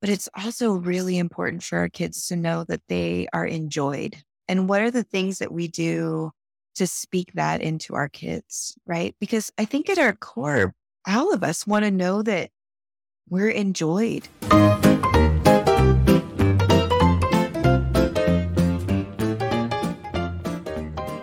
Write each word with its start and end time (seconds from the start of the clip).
but 0.00 0.10
it's 0.10 0.28
also 0.36 0.72
really 0.72 1.18
important 1.18 1.62
for 1.62 1.78
our 1.78 1.88
kids 1.88 2.28
to 2.28 2.36
know 2.36 2.64
that 2.64 2.82
they 2.88 3.28
are 3.32 3.46
enjoyed. 3.46 4.16
And 4.48 4.68
what 4.68 4.80
are 4.80 4.90
the 4.90 5.04
things 5.04 5.38
that 5.38 5.52
we 5.52 5.68
do 5.68 6.32
to 6.76 6.86
speak 6.86 7.32
that 7.34 7.60
into 7.60 7.94
our 7.94 8.08
kids, 8.08 8.76
right? 8.86 9.14
Because 9.20 9.52
I 9.58 9.64
think 9.64 9.90
at 9.90 9.98
our 9.98 10.14
core, 10.14 10.74
all 11.06 11.32
of 11.32 11.44
us 11.44 11.66
want 11.66 11.84
to 11.84 11.90
know 11.90 12.22
that 12.22 12.50
we're 13.28 13.50
enjoyed. 13.50 14.28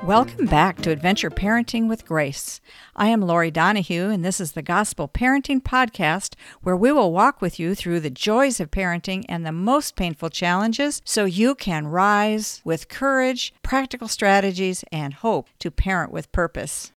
Welcome 0.07 0.45
back 0.45 0.81
to 0.83 0.91
Adventure 0.91 1.29
Parenting 1.29 1.89
with 1.89 2.05
Grace. 2.05 2.61
I 2.95 3.09
am 3.09 3.19
Laurie 3.19 3.51
Donahue, 3.51 4.07
and 4.07 4.23
this 4.23 4.39
is 4.39 4.53
the 4.53 4.61
Gospel 4.61 5.09
Parenting 5.09 5.61
Podcast, 5.61 6.35
where 6.61 6.77
we 6.77 6.93
will 6.93 7.11
walk 7.11 7.41
with 7.41 7.59
you 7.59 7.75
through 7.75 7.99
the 7.99 8.09
joys 8.09 8.61
of 8.61 8.71
parenting 8.71 9.25
and 9.27 9.45
the 9.45 9.51
most 9.51 9.97
painful 9.97 10.29
challenges 10.29 11.01
so 11.03 11.25
you 11.25 11.55
can 11.55 11.89
rise 11.89 12.61
with 12.63 12.87
courage, 12.87 13.53
practical 13.63 14.07
strategies, 14.07 14.85
and 14.93 15.15
hope 15.15 15.49
to 15.59 15.69
parent 15.69 16.13
with 16.13 16.31
purpose. 16.31 16.93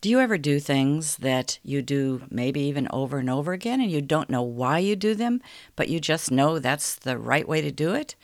Do 0.00 0.08
you 0.10 0.18
ever 0.18 0.36
do 0.36 0.58
things 0.58 1.18
that 1.18 1.60
you 1.62 1.82
do 1.82 2.22
maybe 2.30 2.62
even 2.62 2.88
over 2.90 3.18
and 3.18 3.30
over 3.30 3.52
again 3.52 3.80
and 3.80 3.92
you 3.92 4.02
don't 4.02 4.28
know 4.28 4.42
why 4.42 4.80
you 4.80 4.96
do 4.96 5.14
them, 5.14 5.40
but 5.76 5.88
you 5.88 6.00
just 6.00 6.32
know 6.32 6.58
that's 6.58 6.96
the 6.96 7.16
right 7.16 7.46
way 7.46 7.60
to 7.60 7.70
do 7.70 7.94
it? 7.94 8.16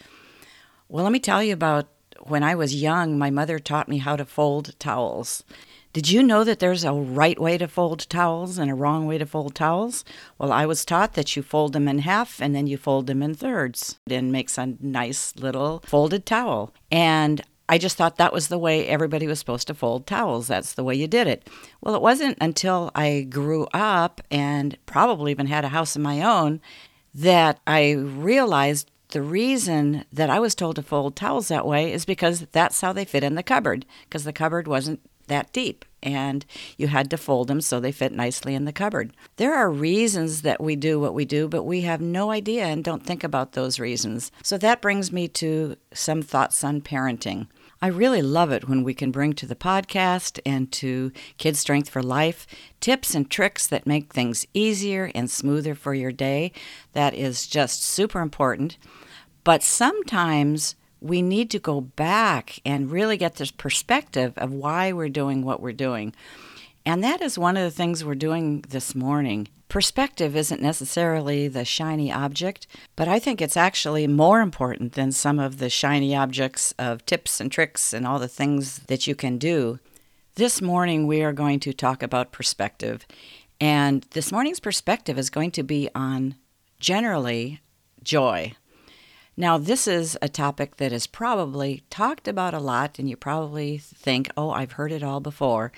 Well, 0.88 1.04
let 1.04 1.12
me 1.12 1.20
tell 1.20 1.44
you 1.44 1.52
about 1.52 1.88
when 2.26 2.42
I 2.42 2.54
was 2.54 2.74
young, 2.74 3.18
my 3.18 3.30
mother 3.30 3.58
taught 3.58 3.88
me 3.88 3.98
how 3.98 4.16
to 4.16 4.24
fold 4.24 4.78
towels. 4.78 5.44
Did 5.92 6.10
you 6.10 6.24
know 6.24 6.42
that 6.42 6.58
there's 6.58 6.82
a 6.82 6.92
right 6.92 7.38
way 7.38 7.56
to 7.56 7.68
fold 7.68 8.08
towels 8.08 8.58
and 8.58 8.68
a 8.68 8.74
wrong 8.74 9.06
way 9.06 9.16
to 9.16 9.26
fold 9.26 9.54
towels? 9.54 10.04
Well, 10.38 10.50
I 10.50 10.66
was 10.66 10.84
taught 10.84 11.14
that 11.14 11.36
you 11.36 11.42
fold 11.42 11.72
them 11.72 11.86
in 11.86 12.00
half 12.00 12.42
and 12.42 12.54
then 12.54 12.66
you 12.66 12.76
fold 12.76 13.06
them 13.06 13.22
in 13.22 13.34
thirds 13.34 14.00
and 14.10 14.32
makes 14.32 14.58
a 14.58 14.74
nice 14.80 15.36
little 15.36 15.84
folded 15.86 16.26
towel. 16.26 16.74
And 16.90 17.42
I 17.68 17.78
just 17.78 17.96
thought 17.96 18.16
that 18.16 18.32
was 18.32 18.48
the 18.48 18.58
way 18.58 18.88
everybody 18.88 19.28
was 19.28 19.38
supposed 19.38 19.68
to 19.68 19.74
fold 19.74 20.06
towels. 20.06 20.48
That's 20.48 20.74
the 20.74 20.82
way 20.82 20.96
you 20.96 21.06
did 21.06 21.28
it. 21.28 21.48
Well, 21.80 21.94
it 21.94 22.02
wasn't 22.02 22.38
until 22.40 22.90
I 22.94 23.26
grew 23.30 23.68
up 23.72 24.20
and 24.32 24.76
probably 24.86 25.30
even 25.30 25.46
had 25.46 25.64
a 25.64 25.68
house 25.68 25.94
of 25.94 26.02
my 26.02 26.22
own 26.22 26.60
that 27.14 27.60
I 27.66 27.92
realized 27.92 28.90
the 29.14 29.22
reason 29.22 30.04
that 30.12 30.28
I 30.28 30.40
was 30.40 30.56
told 30.56 30.74
to 30.76 30.82
fold 30.82 31.14
towels 31.14 31.46
that 31.48 31.64
way 31.64 31.92
is 31.92 32.04
because 32.04 32.46
that's 32.50 32.80
how 32.80 32.92
they 32.92 33.04
fit 33.04 33.22
in 33.22 33.36
the 33.36 33.44
cupboard, 33.44 33.86
because 34.04 34.24
the 34.24 34.32
cupboard 34.32 34.66
wasn't 34.66 35.00
that 35.28 35.52
deep 35.52 35.84
and 36.02 36.44
you 36.76 36.88
had 36.88 37.08
to 37.10 37.16
fold 37.16 37.48
them 37.48 37.60
so 37.60 37.80
they 37.80 37.92
fit 37.92 38.12
nicely 38.12 38.54
in 38.54 38.64
the 38.64 38.72
cupboard. 38.72 39.16
There 39.36 39.54
are 39.54 39.70
reasons 39.70 40.42
that 40.42 40.60
we 40.60 40.76
do 40.76 41.00
what 41.00 41.14
we 41.14 41.24
do, 41.24 41.48
but 41.48 41.62
we 41.62 41.82
have 41.82 42.00
no 42.00 42.30
idea 42.30 42.64
and 42.64 42.84
don't 42.84 43.06
think 43.06 43.24
about 43.24 43.52
those 43.52 43.80
reasons. 43.80 44.30
So 44.42 44.58
that 44.58 44.82
brings 44.82 45.12
me 45.12 45.28
to 45.28 45.76
some 45.94 46.20
thoughts 46.20 46.62
on 46.62 46.82
parenting. 46.82 47.46
I 47.80 47.88
really 47.88 48.22
love 48.22 48.50
it 48.50 48.68
when 48.68 48.82
we 48.82 48.94
can 48.94 49.10
bring 49.10 49.32
to 49.34 49.46
the 49.46 49.54
podcast 49.54 50.40
and 50.44 50.70
to 50.72 51.12
Kids 51.38 51.58
Strength 51.58 51.88
for 51.88 52.02
Life 52.02 52.46
tips 52.80 53.14
and 53.14 53.30
tricks 53.30 53.66
that 53.66 53.86
make 53.86 54.12
things 54.12 54.46
easier 54.54 55.10
and 55.14 55.30
smoother 55.30 55.74
for 55.74 55.94
your 55.94 56.12
day. 56.12 56.52
That 56.92 57.14
is 57.14 57.46
just 57.46 57.82
super 57.82 58.20
important. 58.20 58.76
But 59.44 59.62
sometimes 59.62 60.74
we 61.00 61.20
need 61.20 61.50
to 61.50 61.58
go 61.58 61.82
back 61.82 62.60
and 62.64 62.90
really 62.90 63.18
get 63.18 63.36
this 63.36 63.50
perspective 63.50 64.32
of 64.38 64.52
why 64.52 64.90
we're 64.90 65.10
doing 65.10 65.44
what 65.44 65.60
we're 65.60 65.72
doing. 65.72 66.14
And 66.86 67.04
that 67.04 67.20
is 67.20 67.38
one 67.38 67.56
of 67.56 67.62
the 67.62 67.70
things 67.70 68.04
we're 68.04 68.14
doing 68.14 68.64
this 68.68 68.94
morning. 68.94 69.48
Perspective 69.68 70.36
isn't 70.36 70.62
necessarily 70.62 71.48
the 71.48 71.64
shiny 71.64 72.12
object, 72.12 72.66
but 72.96 73.08
I 73.08 73.18
think 73.18 73.40
it's 73.42 73.56
actually 73.56 74.06
more 74.06 74.40
important 74.40 74.92
than 74.92 75.12
some 75.12 75.38
of 75.38 75.58
the 75.58 75.68
shiny 75.68 76.14
objects 76.14 76.72
of 76.78 77.04
tips 77.06 77.40
and 77.40 77.50
tricks 77.50 77.92
and 77.92 78.06
all 78.06 78.18
the 78.18 78.28
things 78.28 78.80
that 78.86 79.06
you 79.06 79.14
can 79.14 79.36
do. 79.36 79.78
This 80.36 80.62
morning, 80.62 81.06
we 81.06 81.22
are 81.22 81.32
going 81.32 81.60
to 81.60 81.72
talk 81.72 82.02
about 82.02 82.32
perspective. 82.32 83.06
And 83.60 84.06
this 84.10 84.32
morning's 84.32 84.60
perspective 84.60 85.18
is 85.18 85.30
going 85.30 85.50
to 85.52 85.62
be 85.62 85.88
on 85.94 86.36
generally 86.78 87.60
joy. 88.02 88.54
Now, 89.36 89.58
this 89.58 89.88
is 89.88 90.16
a 90.22 90.28
topic 90.28 90.76
that 90.76 90.92
is 90.92 91.06
probably 91.06 91.82
talked 91.90 92.28
about 92.28 92.54
a 92.54 92.60
lot, 92.60 92.98
and 92.98 93.10
you 93.10 93.16
probably 93.16 93.78
think, 93.78 94.30
oh, 94.36 94.50
I've 94.50 94.72
heard 94.72 94.92
it 94.92 95.02
all 95.02 95.20
before. 95.20 95.72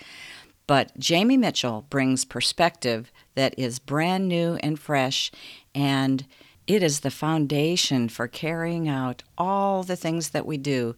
But 0.66 0.92
Jaime 1.02 1.36
Mitchell 1.36 1.86
brings 1.88 2.24
perspective 2.24 3.10
that 3.34 3.54
is 3.56 3.78
brand 3.78 4.28
new 4.28 4.56
and 4.56 4.78
fresh, 4.78 5.30
and 5.74 6.26
it 6.66 6.82
is 6.82 7.00
the 7.00 7.10
foundation 7.10 8.08
for 8.08 8.26
carrying 8.26 8.88
out 8.88 9.22
all 9.38 9.82
the 9.84 9.96
things 9.96 10.30
that 10.30 10.46
we 10.46 10.58
do. 10.58 10.96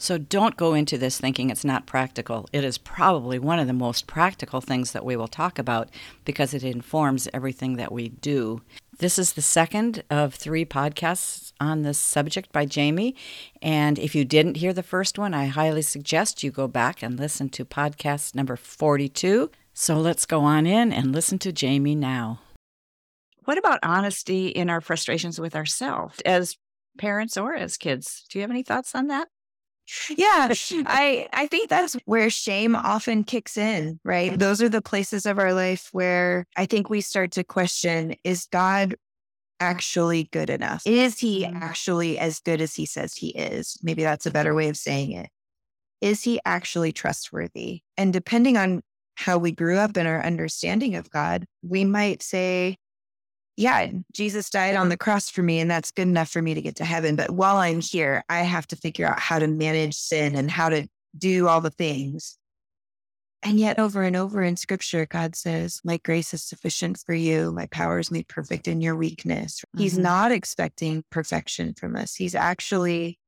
So 0.00 0.16
don't 0.16 0.56
go 0.56 0.72
into 0.72 0.96
this 0.96 1.20
thinking 1.20 1.50
it's 1.50 1.62
not 1.62 1.84
practical. 1.84 2.48
It 2.54 2.64
is 2.64 2.78
probably 2.78 3.38
one 3.38 3.58
of 3.58 3.66
the 3.66 3.74
most 3.74 4.06
practical 4.06 4.62
things 4.62 4.92
that 4.92 5.04
we 5.04 5.14
will 5.14 5.28
talk 5.28 5.58
about 5.58 5.90
because 6.24 6.54
it 6.54 6.64
informs 6.64 7.28
everything 7.34 7.76
that 7.76 7.92
we 7.92 8.08
do. 8.08 8.62
This 8.96 9.18
is 9.18 9.34
the 9.34 9.42
second 9.42 10.02
of 10.08 10.34
three 10.34 10.64
podcasts 10.64 11.52
on 11.60 11.82
this 11.82 11.98
subject 11.98 12.50
by 12.50 12.66
Jaime. 12.66 13.14
And 13.60 13.98
if 13.98 14.14
you 14.14 14.24
didn't 14.24 14.56
hear 14.56 14.72
the 14.72 14.82
first 14.82 15.18
one, 15.18 15.34
I 15.34 15.46
highly 15.46 15.82
suggest 15.82 16.42
you 16.42 16.50
go 16.50 16.66
back 16.66 17.02
and 17.02 17.18
listen 17.18 17.50
to 17.50 17.66
podcast 17.66 18.34
number 18.34 18.56
42. 18.56 19.50
So 19.74 19.98
let's 19.98 20.24
go 20.24 20.40
on 20.40 20.64
in 20.66 20.94
and 20.94 21.12
listen 21.12 21.38
to 21.40 21.52
Jaime 21.54 21.94
now. 21.94 22.40
What 23.44 23.58
about 23.58 23.80
honesty 23.82 24.48
in 24.48 24.70
our 24.70 24.80
frustrations 24.80 25.38
with 25.38 25.54
ourselves 25.54 26.22
as 26.24 26.56
parents 26.96 27.36
or 27.36 27.54
as 27.54 27.76
kids? 27.76 28.24
Do 28.30 28.38
you 28.38 28.42
have 28.42 28.50
any 28.50 28.62
thoughts 28.62 28.94
on 28.94 29.08
that? 29.08 29.28
Yeah, 30.16 30.52
I 30.86 31.28
I 31.32 31.46
think 31.46 31.68
that's 31.68 31.94
where 32.04 32.30
shame 32.30 32.76
often 32.76 33.24
kicks 33.24 33.56
in, 33.56 34.00
right? 34.04 34.38
Those 34.38 34.62
are 34.62 34.68
the 34.68 34.82
places 34.82 35.26
of 35.26 35.38
our 35.38 35.52
life 35.52 35.88
where 35.92 36.46
I 36.56 36.66
think 36.66 36.90
we 36.90 37.00
start 37.00 37.32
to 37.32 37.44
question 37.44 38.14
is 38.24 38.46
God 38.50 38.94
actually 39.60 40.24
good 40.32 40.50
enough? 40.50 40.82
Is 40.86 41.18
he 41.18 41.44
mm. 41.44 41.60
actually 41.60 42.18
as 42.18 42.40
good 42.40 42.60
as 42.60 42.74
he 42.74 42.86
says 42.86 43.14
he 43.14 43.28
is? 43.28 43.78
Maybe 43.82 44.02
that's 44.02 44.26
a 44.26 44.30
better 44.30 44.54
way 44.54 44.68
of 44.68 44.76
saying 44.76 45.12
it. 45.12 45.28
Is 46.00 46.22
he 46.22 46.40
actually 46.44 46.92
trustworthy? 46.92 47.82
And 47.96 48.12
depending 48.12 48.56
on 48.56 48.82
how 49.16 49.36
we 49.36 49.52
grew 49.52 49.76
up 49.76 49.96
and 49.96 50.08
our 50.08 50.22
understanding 50.24 50.96
of 50.96 51.10
God, 51.10 51.44
we 51.62 51.84
might 51.84 52.22
say, 52.22 52.78
yeah, 53.60 53.88
Jesus 54.14 54.48
died 54.48 54.74
on 54.74 54.88
the 54.88 54.96
cross 54.96 55.28
for 55.28 55.42
me, 55.42 55.60
and 55.60 55.70
that's 55.70 55.90
good 55.90 56.08
enough 56.08 56.30
for 56.30 56.40
me 56.40 56.54
to 56.54 56.62
get 56.62 56.76
to 56.76 56.84
heaven. 56.86 57.14
But 57.14 57.32
while 57.32 57.58
I'm 57.58 57.82
here, 57.82 58.24
I 58.30 58.38
have 58.38 58.66
to 58.68 58.76
figure 58.76 59.06
out 59.06 59.20
how 59.20 59.38
to 59.38 59.46
manage 59.46 59.94
sin 59.94 60.34
and 60.34 60.50
how 60.50 60.70
to 60.70 60.88
do 61.18 61.46
all 61.46 61.60
the 61.60 61.68
things. 61.68 62.38
And 63.42 63.60
yet, 63.60 63.78
over 63.78 64.02
and 64.02 64.16
over 64.16 64.42
in 64.42 64.56
scripture, 64.56 65.04
God 65.04 65.36
says, 65.36 65.82
My 65.84 65.98
grace 65.98 66.32
is 66.32 66.42
sufficient 66.42 67.02
for 67.04 67.14
you. 67.14 67.52
My 67.52 67.66
power 67.66 67.98
is 67.98 68.10
made 68.10 68.28
perfect 68.28 68.66
in 68.66 68.80
your 68.80 68.96
weakness. 68.96 69.58
Mm-hmm. 69.60 69.82
He's 69.82 69.98
not 69.98 70.32
expecting 70.32 71.04
perfection 71.10 71.74
from 71.74 71.96
us. 71.96 72.14
He's 72.14 72.34
actually 72.34 73.18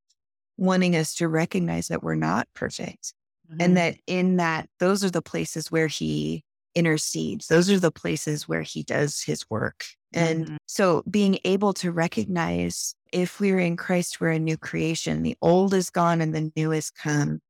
wanting 0.56 0.96
us 0.96 1.14
to 1.16 1.28
recognize 1.28 1.88
that 1.88 2.02
we're 2.02 2.14
not 2.14 2.48
perfect. 2.54 3.12
Mm-hmm. 3.50 3.60
And 3.60 3.76
that 3.76 3.96
in 4.06 4.36
that, 4.36 4.70
those 4.80 5.04
are 5.04 5.10
the 5.10 5.20
places 5.20 5.70
where 5.70 5.88
He 5.88 6.42
intercedes. 6.74 7.48
Those 7.48 7.70
are 7.70 7.78
the 7.78 7.92
places 7.92 8.48
where 8.48 8.62
He 8.62 8.82
does 8.82 9.20
His 9.20 9.44
work. 9.50 9.84
And 10.14 10.44
mm-hmm. 10.46 10.56
so 10.66 11.02
being 11.08 11.38
able 11.44 11.72
to 11.74 11.90
recognize 11.90 12.94
if 13.12 13.40
we're 13.40 13.58
in 13.58 13.76
Christ, 13.76 14.20
we're 14.20 14.30
a 14.30 14.38
new 14.38 14.56
creation. 14.56 15.22
The 15.22 15.36
old 15.42 15.74
is 15.74 15.90
gone 15.90 16.20
and 16.20 16.34
the 16.34 16.50
new 16.56 16.70
has 16.70 16.90
come. 16.90 17.40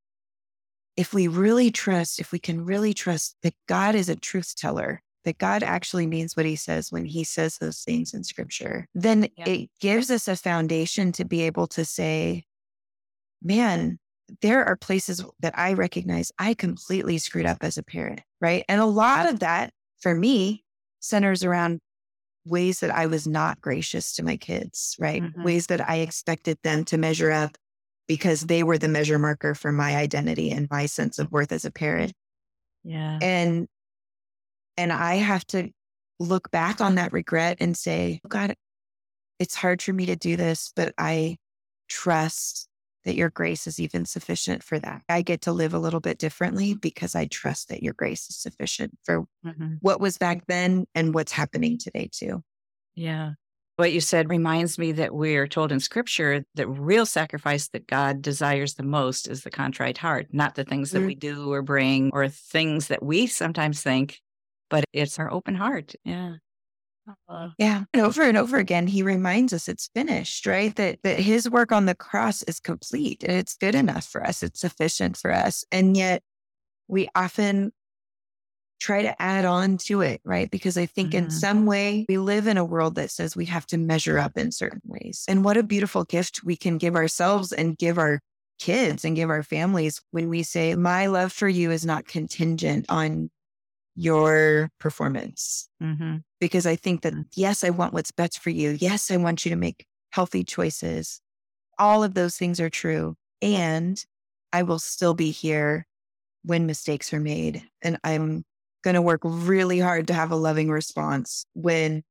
If 0.97 1.15
we 1.15 1.29
really 1.29 1.71
trust, 1.71 2.21
if 2.21 2.33
we 2.33 2.39
can 2.39 2.65
really 2.65 2.93
trust 2.93 3.37
that 3.43 3.55
God 3.67 3.95
is 3.95 4.09
a 4.09 4.17
truth 4.17 4.55
teller, 4.57 5.03
that 5.25 5.39
God 5.39 5.63
actually 5.63 6.07
means 6.07 6.37
what 6.37 6.47
he 6.47 6.57
says 6.57 6.91
when 6.91 7.05
he 7.05 7.25
says 7.25 7.59
those 7.59 7.81
things 7.83 8.13
in 8.13 8.25
scripture, 8.25 8.89
then 8.95 9.29
yeah. 9.37 9.49
it 9.49 9.71
gives 9.81 10.11
us 10.11 10.29
a 10.29 10.37
foundation 10.37 11.13
to 11.13 11.25
be 11.25 11.43
able 11.43 11.69
to 11.69 11.85
say, 11.85 12.45
man, 13.43 13.99
there 14.41 14.65
are 14.65 14.77
places 14.77 15.25
that 15.41 15.57
I 15.57 15.75
recognize 15.75 16.33
I 16.39 16.55
completely 16.55 17.19
screwed 17.19 17.47
up 17.47 17.59
as 17.61 17.79
a 17.79 17.83
parent, 17.83 18.21
right? 18.41 18.65
And 18.69 18.81
a 18.81 18.87
lot 18.87 19.29
of 19.29 19.41
that 19.41 19.73
for 20.01 20.15
me 20.15 20.65
centers 21.01 21.45
around 21.45 21.81
ways 22.45 22.81
that 22.81 22.91
I 22.91 23.07
was 23.07 23.27
not 23.27 23.61
gracious 23.61 24.15
to 24.15 24.23
my 24.23 24.37
kids, 24.37 24.97
right? 24.99 25.23
Mm-hmm. 25.23 25.45
Ways 25.45 25.67
that 25.69 25.89
I 25.89 25.97
expected 25.97 26.59
them 26.63 26.85
to 26.87 26.99
measure 26.99 27.31
up 27.31 27.57
because 28.09 28.43
they 28.43 28.63
were 28.63 28.79
the 28.79 28.89
measure 28.89 29.19
marker 29.19 29.55
for 29.55 29.73
my 29.73 29.97
identity 29.97 30.51
and 30.51 30.69
my 30.71 30.87
sense 30.87 31.19
of 31.19 31.31
worth 31.31 31.53
as 31.53 31.65
a 31.65 31.71
parent. 31.71 32.13
Yeah. 32.85 33.19
And 33.23 33.69
and 34.77 34.93
I 34.93 35.17
have 35.17 35.47
to 35.49 35.71
look 36.19 36.51
back 36.51 36.81
on 36.81 36.97
that 36.97 37.13
regret 37.13 37.59
and 37.61 37.77
say, 37.77 38.21
oh 38.25 38.29
God, 38.29 38.55
it's 39.39 39.55
hard 39.55 39.83
for 39.83 39.93
me 39.93 40.07
to 40.07 40.17
do 40.17 40.37
this, 40.37 40.73
but 40.75 40.95
I 40.99 41.37
trust 41.89 42.69
that 43.05 43.17
your 43.17 43.31
grace 43.31 43.67
is 43.67 43.81
even 43.81 44.05
sufficient 44.05 44.63
for 44.63 44.79
that. 44.79 45.03
I 45.09 45.23
get 45.23 45.43
to 45.43 45.53
live 45.53 45.75
a 45.75 45.79
little 45.79 46.01
bit 46.01 46.19
differently 46.19 46.75
because 46.75 47.15
I 47.15 47.27
trust 47.27 47.69
that 47.69 47.83
your 47.83 47.95
grace 47.95 48.29
is 48.29 48.37
sufficient 48.37 48.99
for 49.05 49.25
mm-hmm. 49.45 49.75
what 49.81 50.01
was 50.01 50.19
back 50.19 50.47
then 50.47 50.87
and 50.95 51.15
what's 51.15 51.33
happening 51.33 51.79
today 51.79 52.09
too. 52.13 52.43
Yeah. 52.95 53.33
What 53.77 53.93
you 53.93 54.01
said 54.01 54.29
reminds 54.29 54.79
me 54.79 54.93
that 54.93 55.15
we 55.15 55.37
are 55.37 55.49
told 55.49 55.73
in 55.73 55.81
scripture 55.81 56.45
that 56.55 56.69
real 56.69 57.07
sacrifice 57.07 57.69
that 57.69 57.87
God 57.87 58.21
desires 58.21 58.75
the 58.75 58.83
most 58.83 59.27
is 59.29 59.43
the 59.43 59.51
contrite 59.51 59.99
heart, 59.99 60.29
not 60.31 60.55
the 60.55 60.65
things 60.65 60.91
that 60.91 60.99
mm-hmm. 60.99 61.07
we 61.07 61.15
do 61.15 61.51
or 61.51 61.63
bring 61.63 62.11
or 62.13 62.29
things 62.29 62.89
that 62.89 63.03
we 63.03 63.27
sometimes 63.27 63.83
think, 63.83 64.21
but 64.69 64.85
it's 64.93 65.19
our 65.19 65.33
open 65.33 65.55
heart. 65.55 65.95
Yeah. 66.05 66.35
Uh, 67.29 67.49
yeah. 67.59 67.85
And 67.93 68.03
over 68.03 68.23
and 68.23 68.37
over 68.37 68.59
again, 68.59 68.87
he 68.87 69.03
reminds 69.03 69.53
us 69.53 69.69
it's 69.69 69.91
finished, 69.95 70.47
right? 70.47 70.75
That 70.77 70.99
that 71.03 71.19
his 71.19 71.51
work 71.51 71.73
on 71.73 71.87
the 71.87 71.95
cross 71.95 72.43
is 72.45 72.61
complete 72.61 73.25
and 73.25 73.37
it's 73.37 73.57
good 73.57 73.75
enough 73.75 74.05
for 74.05 74.25
us. 74.25 74.43
It's 74.43 74.61
sufficient 74.61 75.17
for 75.17 75.33
us. 75.33 75.65
And 75.73 75.97
yet 75.97 76.23
we 76.89 77.09
often 77.15 77.73
try 78.81 79.03
to 79.03 79.23
add 79.23 79.45
on 79.45 79.79
to 79.79 80.01
it, 80.01 80.21
right? 80.25 80.51
Because 80.51 80.77
I 80.77 80.87
think 80.87 81.11
mm-hmm. 81.11 81.27
in 81.27 81.31
some 81.31 81.67
way 81.67 82.05
we 82.09 82.19
live 82.19 82.47
in 82.47 82.57
a 82.57 82.65
world 82.65 82.97
that 82.97 83.11
says 83.11 83.37
we 83.37 83.47
have 83.47 83.67
to 83.67 83.79
measure 83.79 84.19
up 84.19 84.37
in 84.37 84.51
certain 84.51 84.83
ways. 84.85 85.25
And 85.29 85.45
what 85.45 85.57
a 85.57 85.63
beautiful 85.63 86.05
gift 86.05 86.43
we 86.45 86.57
can 86.57 86.79
give 86.79 86.97
ourselves 86.97 87.53
and 87.53 87.79
give 87.79 87.97
our 87.99 88.21
kids 88.59 89.05
and 89.05 89.17
give 89.17 89.31
our 89.31 89.43
families 89.43 90.01
when 90.11 90.29
we 90.29 90.43
say, 90.43 90.75
My 90.75 91.07
love 91.07 91.33
for 91.33 91.49
you 91.49 91.71
is 91.71 91.87
not 91.87 92.07
contingent 92.07 92.87
on 92.89 93.31
your 93.95 94.71
performance. 94.79 95.69
Mm-hmm. 95.83 96.19
Because 96.41 96.67
I 96.67 96.77
think 96.77 97.03
that, 97.03 97.15
mm. 97.15 97.25
yes, 97.35 97.65
I 97.65 97.71
want 97.71 97.93
what's 97.93 98.13
best 98.13 98.39
for 98.39 98.51
you. 98.51 98.71
Yes, 98.71 99.11
I 99.11 99.17
want 99.17 99.45
you 99.45 99.51
to 99.51 99.57
make 99.57 99.87
healthy 100.11 100.45
choices. 100.45 101.21
All 101.79 102.03
of 102.05 102.15
those 102.15 102.37
things 102.37 102.61
are 102.61 102.71
true. 102.71 103.17
And 103.41 104.03
I 104.53 104.63
will 104.63 104.79
still 104.79 105.15
be 105.15 105.31
here 105.31 105.87
when 106.45 106.67
mistakes 106.67 107.13
are 107.13 107.21
made. 107.21 107.63
And 107.83 107.99
I'm 108.05 108.45
going 108.83 108.95
to 108.95 109.03
work 109.03 109.21
really 109.25 109.79
hard 109.79 110.07
to 110.09 110.15
have 110.15 110.31
a 110.31 110.37
loving 110.37 110.71
response 110.71 111.47
when 111.55 112.03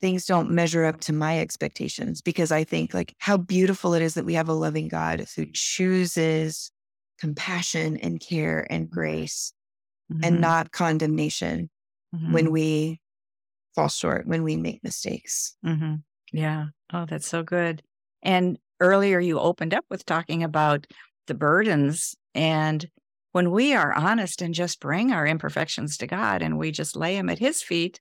things 0.00 0.24
don't 0.24 0.50
measure 0.50 0.84
up 0.84 1.00
to 1.00 1.12
my 1.12 1.38
expectations 1.40 2.22
because 2.22 2.50
I 2.50 2.64
think 2.64 2.94
like 2.94 3.14
how 3.18 3.36
beautiful 3.36 3.92
it 3.94 4.02
is 4.02 4.14
that 4.14 4.24
we 4.24 4.34
have 4.34 4.48
a 4.48 4.54
loving 4.54 4.88
God 4.88 5.26
who 5.36 5.46
chooses 5.52 6.72
compassion 7.18 7.98
and 7.98 8.18
care 8.18 8.66
and 8.70 8.88
grace 8.88 9.52
mm-hmm. 10.10 10.24
and 10.24 10.40
not 10.40 10.72
condemnation 10.72 11.70
mm-hmm. 12.14 12.32
when 12.32 12.50
we 12.50 13.00
fall 13.74 13.88
short, 13.88 14.26
when 14.26 14.42
we 14.42 14.56
make 14.56 14.82
mistakes. 14.82 15.56
Mm-hmm. 15.64 15.96
Yeah. 16.32 16.66
Oh, 16.92 17.06
that's 17.06 17.28
so 17.28 17.42
good. 17.42 17.82
And 18.22 18.58
earlier 18.80 19.20
you 19.20 19.38
opened 19.38 19.74
up 19.74 19.84
with 19.90 20.04
talking 20.04 20.42
about 20.42 20.86
the 21.26 21.34
burdens 21.34 22.14
and 22.34 22.88
when 23.32 23.50
we 23.52 23.74
are 23.74 23.92
honest 23.92 24.42
and 24.42 24.54
just 24.54 24.80
bring 24.80 25.12
our 25.12 25.26
imperfections 25.26 25.96
to 25.98 26.06
God 26.06 26.42
and 26.42 26.58
we 26.58 26.72
just 26.72 26.96
lay 26.96 27.14
them 27.14 27.28
at 27.28 27.38
his 27.38 27.62
feet, 27.62 28.00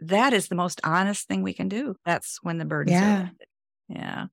that 0.00 0.32
is 0.32 0.48
the 0.48 0.56
most 0.56 0.80
honest 0.82 1.28
thing 1.28 1.42
we 1.42 1.54
can 1.54 1.68
do. 1.68 1.94
That's 2.04 2.38
when 2.42 2.58
the 2.58 2.64
burdens 2.64 3.00
yeah. 3.00 3.22
are 3.22 3.30
Yeah. 3.88 4.26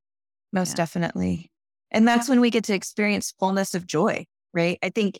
Most 0.52 0.72
yeah. 0.72 0.76
definitely. 0.76 1.52
And 1.92 2.08
that's 2.08 2.28
when 2.28 2.42
we 2.42 2.50
get 2.50 2.64
to 2.66 2.74
experience 2.74 3.34
fullness 3.40 3.76
of 3.76 3.86
joy, 3.86 4.26
right? 4.54 4.80
I 4.82 4.90
think 4.90 5.20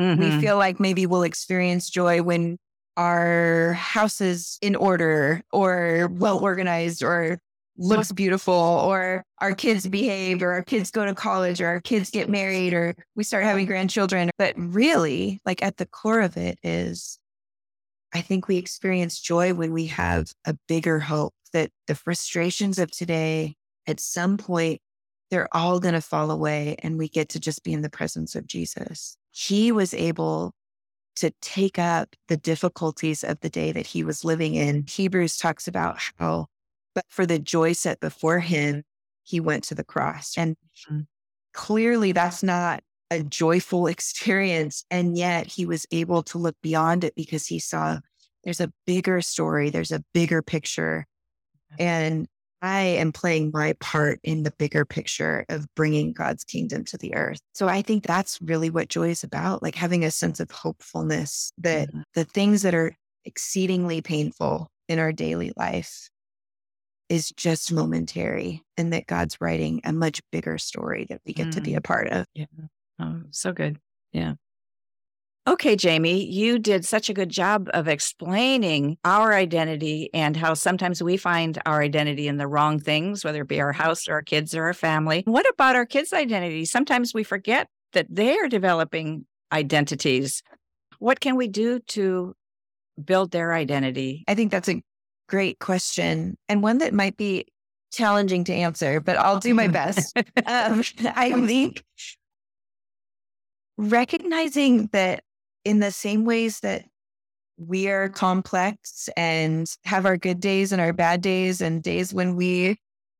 mm-hmm. 0.00 0.20
we 0.20 0.40
feel 0.40 0.56
like 0.56 0.80
maybe 0.80 1.06
we'll 1.06 1.22
experience 1.22 1.90
joy 1.90 2.22
when 2.22 2.58
our 2.96 3.72
house 3.74 4.20
is 4.20 4.58
in 4.60 4.74
order 4.74 5.42
or 5.52 6.10
well 6.12 6.38
organized 6.38 7.02
or 7.02 7.38
looks 7.76 8.12
beautiful 8.12 8.52
or 8.54 9.24
our 9.40 9.54
kids 9.54 9.88
behave 9.88 10.42
or 10.42 10.52
our 10.52 10.62
kids 10.62 10.90
go 10.90 11.04
to 11.04 11.14
college 11.14 11.60
or 11.60 11.66
our 11.66 11.80
kids 11.80 12.10
get 12.10 12.28
married 12.28 12.74
or 12.74 12.94
we 13.16 13.24
start 13.24 13.44
having 13.44 13.64
grandchildren. 13.64 14.30
But 14.38 14.54
really, 14.56 15.40
like 15.46 15.62
at 15.62 15.78
the 15.78 15.86
core 15.86 16.20
of 16.20 16.36
it 16.36 16.58
is, 16.62 17.18
I 18.12 18.20
think 18.20 18.48
we 18.48 18.56
experience 18.56 19.18
joy 19.20 19.54
when 19.54 19.72
we 19.72 19.86
have 19.86 20.32
a 20.44 20.56
bigger 20.68 20.98
hope 20.98 21.32
that 21.52 21.70
the 21.86 21.94
frustrations 21.94 22.78
of 22.78 22.90
today, 22.90 23.54
at 23.86 24.00
some 24.00 24.36
point, 24.36 24.80
they're 25.30 25.48
all 25.52 25.80
going 25.80 25.94
to 25.94 26.00
fall 26.00 26.30
away 26.30 26.76
and 26.80 26.98
we 26.98 27.08
get 27.08 27.30
to 27.30 27.40
just 27.40 27.62
be 27.62 27.72
in 27.72 27.82
the 27.82 27.90
presence 27.90 28.34
of 28.34 28.46
Jesus. 28.46 29.16
He 29.30 29.72
was 29.72 29.94
able 29.94 30.52
to 31.16 31.30
take 31.42 31.78
up 31.78 32.14
the 32.28 32.36
difficulties 32.36 33.22
of 33.24 33.40
the 33.40 33.50
day 33.50 33.72
that 33.72 33.86
he 33.86 34.04
was 34.04 34.24
living 34.24 34.54
in. 34.54 34.84
Hebrews 34.88 35.36
talks 35.36 35.68
about 35.68 35.98
how 36.18 36.46
but 36.94 37.04
for 37.08 37.26
the 37.26 37.38
joy 37.38 37.72
set 37.72 38.00
before 38.00 38.40
him, 38.40 38.82
he 39.22 39.40
went 39.40 39.64
to 39.64 39.74
the 39.74 39.84
cross. 39.84 40.36
And 40.36 40.56
mm-hmm. 40.56 41.00
clearly 41.54 42.12
that's 42.12 42.42
not 42.42 42.82
a 43.10 43.22
joyful 43.22 43.86
experience. 43.86 44.84
And 44.90 45.16
yet 45.16 45.46
he 45.46 45.66
was 45.66 45.86
able 45.90 46.22
to 46.24 46.38
look 46.38 46.56
beyond 46.62 47.04
it 47.04 47.14
because 47.14 47.46
he 47.46 47.58
saw 47.58 47.98
there's 48.44 48.60
a 48.60 48.72
bigger 48.86 49.20
story, 49.20 49.70
there's 49.70 49.92
a 49.92 50.02
bigger 50.14 50.42
picture. 50.42 51.06
And 51.78 52.26
I 52.62 52.80
am 52.80 53.12
playing 53.12 53.50
my 53.54 53.74
part 53.80 54.20
in 54.22 54.42
the 54.42 54.52
bigger 54.52 54.84
picture 54.84 55.46
of 55.48 55.66
bringing 55.74 56.12
God's 56.12 56.44
kingdom 56.44 56.84
to 56.86 56.98
the 56.98 57.14
earth. 57.14 57.40
So 57.54 57.68
I 57.68 57.82
think 57.82 58.04
that's 58.04 58.40
really 58.42 58.70
what 58.70 58.88
joy 58.88 59.08
is 59.08 59.24
about, 59.24 59.62
like 59.62 59.74
having 59.74 60.04
a 60.04 60.10
sense 60.10 60.40
of 60.40 60.50
hopefulness 60.50 61.52
that 61.58 61.88
mm-hmm. 61.88 62.02
the 62.14 62.24
things 62.24 62.62
that 62.62 62.74
are 62.74 62.92
exceedingly 63.24 64.02
painful 64.02 64.68
in 64.88 64.98
our 64.98 65.12
daily 65.12 65.52
life 65.56 66.10
is 67.08 67.30
just 67.36 67.72
momentary 67.72 68.62
and 68.76 68.92
that 68.92 69.06
God's 69.06 69.40
writing 69.40 69.80
a 69.84 69.92
much 69.92 70.20
bigger 70.30 70.58
story 70.58 71.06
that 71.08 71.20
we 71.26 71.32
get 71.32 71.48
mm. 71.48 71.54
to 71.54 71.60
be 71.60 71.74
a 71.74 71.80
mm. 71.80 71.84
part 71.84 72.08
of. 72.08 72.26
Yeah. 72.34 72.46
Oh, 73.00 73.22
so 73.30 73.52
good. 73.52 73.78
Yeah. 74.12 74.34
Okay, 75.46 75.74
Jaime, 75.80 76.22
you 76.22 76.58
did 76.58 76.84
such 76.84 77.08
a 77.08 77.14
good 77.14 77.30
job 77.30 77.70
of 77.72 77.88
explaining 77.88 78.98
our 79.06 79.32
identity 79.32 80.10
and 80.12 80.36
how 80.36 80.52
sometimes 80.52 81.02
we 81.02 81.16
find 81.16 81.58
our 81.64 81.80
identity 81.80 82.28
in 82.28 82.36
the 82.36 82.46
wrong 82.46 82.78
things, 82.78 83.24
whether 83.24 83.40
it 83.40 83.48
be 83.48 83.60
our 83.60 83.72
house 83.72 84.06
or 84.06 84.14
our 84.14 84.22
kids 84.22 84.54
or 84.54 84.64
our 84.64 84.74
family. 84.74 85.22
What 85.24 85.48
about 85.48 85.76
our 85.76 85.86
kids' 85.86 86.12
identity? 86.12 86.66
Sometimes 86.66 87.14
we 87.14 87.24
forget 87.24 87.68
that 87.94 88.06
they 88.10 88.38
are 88.38 88.48
developing 88.48 89.24
identities. 89.50 90.42
What 90.98 91.20
can 91.20 91.36
we 91.36 91.48
do 91.48 91.80
to 91.88 92.34
build 93.02 93.30
their 93.30 93.54
identity? 93.54 94.24
I 94.28 94.34
think 94.34 94.50
that's 94.50 94.68
a 94.68 94.82
great 95.26 95.58
question 95.58 96.36
and 96.50 96.62
one 96.62 96.78
that 96.78 96.92
might 96.92 97.16
be 97.16 97.46
challenging 97.92 98.44
to 98.44 98.52
answer, 98.52 99.00
but 99.00 99.16
I'll 99.16 99.40
do 99.40 99.54
my 99.54 99.68
best. 99.68 100.14
um, 100.46 100.82
I 101.16 101.32
think 101.46 101.82
recognizing 103.78 104.88
that 104.92 105.24
in 105.70 105.78
the 105.78 105.92
same 105.92 106.24
ways 106.24 106.58
that 106.60 106.84
we 107.56 107.88
are 107.88 108.08
complex 108.08 109.08
and 109.16 109.70
have 109.84 110.04
our 110.04 110.16
good 110.16 110.40
days 110.40 110.72
and 110.72 110.80
our 110.80 110.92
bad 110.92 111.20
days 111.20 111.60
and 111.60 111.80
days 111.80 112.12
when 112.12 112.34
we 112.34 112.76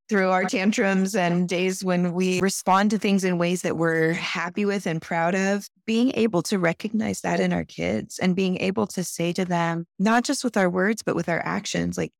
throw 0.08 0.32
our 0.32 0.44
tantrums 0.44 1.14
and 1.14 1.48
days 1.48 1.84
when 1.84 2.12
we 2.12 2.40
respond 2.40 2.90
to 2.90 2.98
things 2.98 3.22
in 3.22 3.38
ways 3.38 3.62
that 3.62 3.76
we're 3.76 4.12
happy 4.14 4.64
with 4.64 4.84
and 4.84 5.00
proud 5.00 5.36
of, 5.36 5.68
being 5.86 6.10
able 6.16 6.42
to 6.42 6.58
recognize 6.58 7.20
that 7.20 7.38
in 7.38 7.52
our 7.52 7.64
kids 7.64 8.18
and 8.18 8.34
being 8.34 8.56
able 8.56 8.88
to 8.88 9.04
say 9.04 9.32
to 9.32 9.44
them, 9.44 9.86
not 10.00 10.24
just 10.24 10.42
with 10.42 10.56
our 10.56 10.68
words, 10.68 11.04
but 11.04 11.14
with 11.14 11.28
our 11.28 11.40
actions, 11.44 11.96
like, 11.96 12.10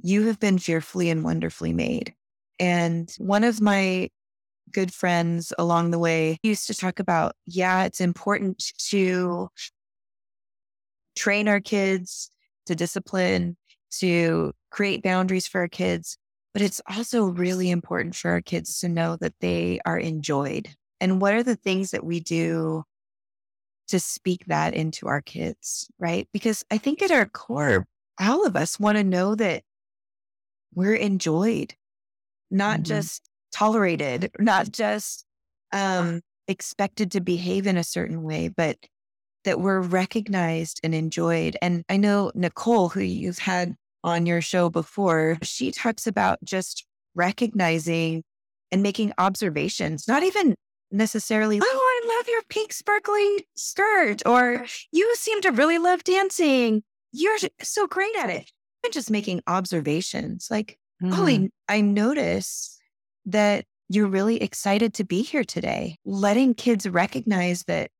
you 0.00 0.26
have 0.26 0.40
been 0.40 0.58
fearfully 0.58 1.10
and 1.10 1.22
wonderfully 1.22 1.72
made. 1.72 2.12
And 2.58 3.08
one 3.18 3.44
of 3.44 3.60
my 3.60 4.10
good 4.72 4.92
friends 4.92 5.52
along 5.58 5.90
the 5.90 5.98
way 5.98 6.38
used 6.42 6.66
to 6.66 6.74
talk 6.74 6.98
about, 6.98 7.34
yeah, 7.46 7.84
it's 7.84 8.00
important 8.00 8.62
to 8.88 9.48
train 11.16 11.48
our 11.48 11.60
kids 11.60 12.30
to 12.66 12.74
discipline, 12.74 13.56
to 13.90 14.52
create 14.70 15.02
boundaries 15.02 15.46
for 15.46 15.60
our 15.60 15.68
kids. 15.68 16.18
But 16.52 16.62
it's 16.62 16.80
also 16.88 17.26
really 17.26 17.70
important 17.70 18.14
for 18.14 18.30
our 18.30 18.40
kids 18.40 18.80
to 18.80 18.88
know 18.88 19.16
that 19.16 19.34
they 19.40 19.80
are 19.84 19.98
enjoyed. 19.98 20.68
And 21.00 21.20
what 21.20 21.34
are 21.34 21.42
the 21.42 21.56
things 21.56 21.90
that 21.90 22.04
we 22.04 22.20
do 22.20 22.84
to 23.88 24.00
speak 24.00 24.44
that 24.46 24.74
into 24.74 25.08
our 25.08 25.20
kids, 25.20 25.88
right? 25.98 26.28
Because 26.32 26.64
I 26.70 26.78
think 26.78 27.02
at 27.02 27.10
our 27.10 27.26
core, 27.26 27.86
all 28.20 28.46
of 28.46 28.56
us 28.56 28.78
want 28.78 28.98
to 28.98 29.04
know 29.04 29.34
that 29.34 29.62
we're 30.74 30.94
enjoyed, 30.94 31.74
not 32.50 32.76
mm-hmm. 32.76 32.84
just 32.84 33.27
tolerated, 33.52 34.30
not 34.38 34.70
just 34.70 35.24
um, 35.72 36.20
expected 36.46 37.12
to 37.12 37.20
behave 37.20 37.66
in 37.66 37.76
a 37.76 37.84
certain 37.84 38.22
way, 38.22 38.48
but 38.48 38.76
that 39.44 39.60
we're 39.60 39.80
recognized 39.80 40.80
and 40.82 40.94
enjoyed. 40.94 41.56
And 41.62 41.84
I 41.88 41.96
know 41.96 42.32
Nicole, 42.34 42.88
who 42.88 43.00
you've 43.00 43.38
had 43.38 43.74
on 44.04 44.26
your 44.26 44.40
show 44.40 44.70
before, 44.70 45.38
she 45.42 45.70
talks 45.70 46.06
about 46.06 46.38
just 46.44 46.84
recognizing 47.14 48.22
and 48.70 48.82
making 48.82 49.12
observations, 49.18 50.06
not 50.06 50.22
even 50.22 50.54
necessarily, 50.90 51.60
oh, 51.62 51.64
I 51.64 52.16
love 52.16 52.28
your 52.28 52.42
pink 52.48 52.72
sparkling 52.72 53.38
skirt, 53.56 54.22
or 54.26 54.64
you 54.92 55.14
seem 55.16 55.40
to 55.42 55.50
really 55.50 55.78
love 55.78 56.04
dancing. 56.04 56.82
You're 57.12 57.38
so 57.62 57.86
great 57.86 58.14
at 58.16 58.30
it. 58.30 58.50
And 58.84 58.92
just 58.92 59.10
making 59.10 59.42
observations 59.46 60.48
like, 60.50 60.78
mm. 61.02 61.10
oh, 61.12 61.26
I. 61.26 61.50
I 61.68 61.80
notice 61.80 62.77
that 63.28 63.64
you're 63.88 64.08
really 64.08 64.42
excited 64.42 64.94
to 64.94 65.04
be 65.04 65.22
here 65.22 65.44
today. 65.44 65.96
Letting 66.04 66.54
kids 66.54 66.88
recognize 66.88 67.64
that 67.64 67.90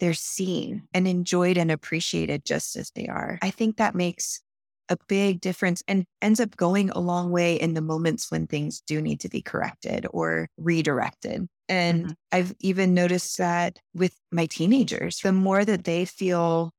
they're 0.00 0.14
seen 0.14 0.88
and 0.94 1.06
enjoyed 1.06 1.56
and 1.56 1.70
appreciated 1.70 2.44
just 2.44 2.76
as 2.76 2.90
they 2.94 3.06
are. 3.06 3.38
I 3.42 3.50
think 3.50 3.76
that 3.76 3.94
makes 3.94 4.40
a 4.88 4.96
big 5.06 5.40
difference 5.40 5.82
and 5.86 6.04
ends 6.22 6.40
up 6.40 6.56
going 6.56 6.90
a 6.90 6.98
long 6.98 7.30
way 7.30 7.54
in 7.56 7.74
the 7.74 7.82
moments 7.82 8.30
when 8.30 8.46
things 8.46 8.80
do 8.86 9.02
need 9.02 9.20
to 9.20 9.28
be 9.28 9.42
corrected 9.42 10.06
or 10.10 10.48
redirected. 10.56 11.46
And 11.68 12.04
mm-hmm. 12.04 12.12
I've 12.32 12.54
even 12.60 12.94
noticed 12.94 13.36
that 13.38 13.78
with 13.94 14.14
my 14.32 14.46
teenagers, 14.46 15.20
the 15.20 15.32
more 15.32 15.64
that 15.64 15.84
they 15.84 16.04
feel 16.04 16.72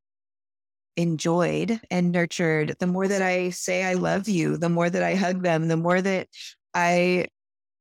enjoyed 0.98 1.80
and 1.92 2.12
nurtured, 2.12 2.76
the 2.80 2.88
more 2.88 3.08
that 3.08 3.22
I 3.22 3.52
say 3.52 3.84
I 3.84 3.94
love 3.94 4.28
you, 4.28 4.58
the 4.58 4.70
more 4.70 4.90
that 4.90 5.04
I 5.04 5.16
hug 5.16 5.44
them, 5.44 5.68
the 5.68 5.78
more 5.78 6.02
that 6.02 6.28
I 6.74 7.28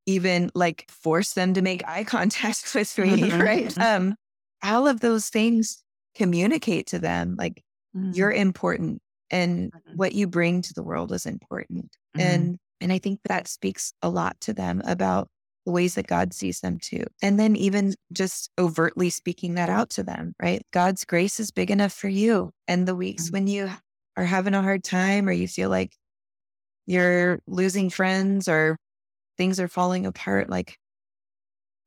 even 0.05 0.49
like 0.55 0.85
force 0.89 1.33
them 1.33 1.53
to 1.53 1.61
make 1.61 1.87
eye 1.87 2.03
contact 2.07 2.73
with 2.73 2.97
me, 2.97 3.21
mm-hmm. 3.21 3.41
right? 3.41 3.67
Mm-hmm. 3.67 3.81
Um, 3.81 4.15
all 4.63 4.87
of 4.87 4.99
those 4.99 5.29
things 5.29 5.83
communicate 6.15 6.87
to 6.87 6.99
them 6.99 7.35
like 7.37 7.63
mm-hmm. 7.95 8.11
you're 8.13 8.31
important 8.31 9.01
and 9.31 9.71
mm-hmm. 9.71 9.95
what 9.95 10.13
you 10.13 10.27
bring 10.27 10.61
to 10.63 10.73
the 10.73 10.83
world 10.83 11.11
is 11.11 11.25
important. 11.25 11.95
Mm-hmm. 12.17 12.21
And 12.21 12.57
and 12.81 12.93
I 12.93 12.97
think 12.97 13.19
that 13.25 13.47
speaks 13.47 13.93
a 14.01 14.09
lot 14.09 14.39
to 14.41 14.53
them 14.53 14.81
about 14.85 15.27
the 15.65 15.71
ways 15.71 15.95
that 15.95 16.07
God 16.07 16.33
sees 16.33 16.61
them 16.61 16.77
too. 16.81 17.03
And 17.21 17.39
then 17.39 17.55
even 17.57 17.93
just 18.13 18.49
overtly 18.57 19.09
speaking 19.09 19.55
that 19.55 19.69
out 19.69 19.89
to 19.91 20.03
them, 20.03 20.33
right? 20.41 20.61
God's 20.71 21.03
grace 21.03 21.39
is 21.39 21.51
big 21.51 21.69
enough 21.69 21.91
for 21.91 22.07
you. 22.07 22.51
And 22.67 22.87
the 22.87 22.95
weeks 22.95 23.25
mm-hmm. 23.25 23.33
when 23.33 23.47
you 23.47 23.69
are 24.15 24.25
having 24.25 24.53
a 24.53 24.61
hard 24.61 24.83
time 24.83 25.27
or 25.27 25.31
you 25.31 25.47
feel 25.47 25.69
like 25.69 25.93
you're 26.89 27.39
losing 27.45 27.91
friends 27.91 28.47
or 28.47 28.75
things 29.37 29.59
are 29.59 29.67
falling 29.67 30.07
apart, 30.07 30.49
like 30.49 30.79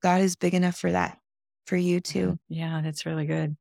God 0.00 0.20
is 0.20 0.36
big 0.36 0.54
enough 0.54 0.76
for 0.76 0.92
that 0.92 1.18
for 1.66 1.76
you 1.76 2.00
mm-hmm. 2.00 2.18
too. 2.18 2.38
Yeah, 2.48 2.80
that's 2.84 3.04
really 3.04 3.26
good. 3.26 3.56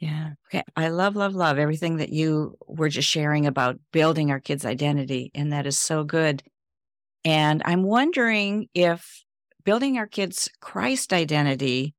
Yeah. 0.00 0.30
Okay. 0.48 0.62
I 0.74 0.88
love, 0.88 1.16
love, 1.16 1.34
love 1.34 1.58
everything 1.58 1.96
that 1.96 2.08
you 2.08 2.56
were 2.66 2.88
just 2.88 3.08
sharing 3.08 3.46
about 3.46 3.78
building 3.92 4.30
our 4.30 4.40
kids' 4.40 4.64
identity. 4.64 5.30
And 5.34 5.52
that 5.52 5.66
is 5.66 5.78
so 5.78 6.02
good. 6.02 6.42
And 7.26 7.60
I'm 7.66 7.82
wondering 7.82 8.68
if 8.72 9.24
building 9.64 9.98
our 9.98 10.06
kids' 10.06 10.48
Christ 10.60 11.12
identity 11.12 11.94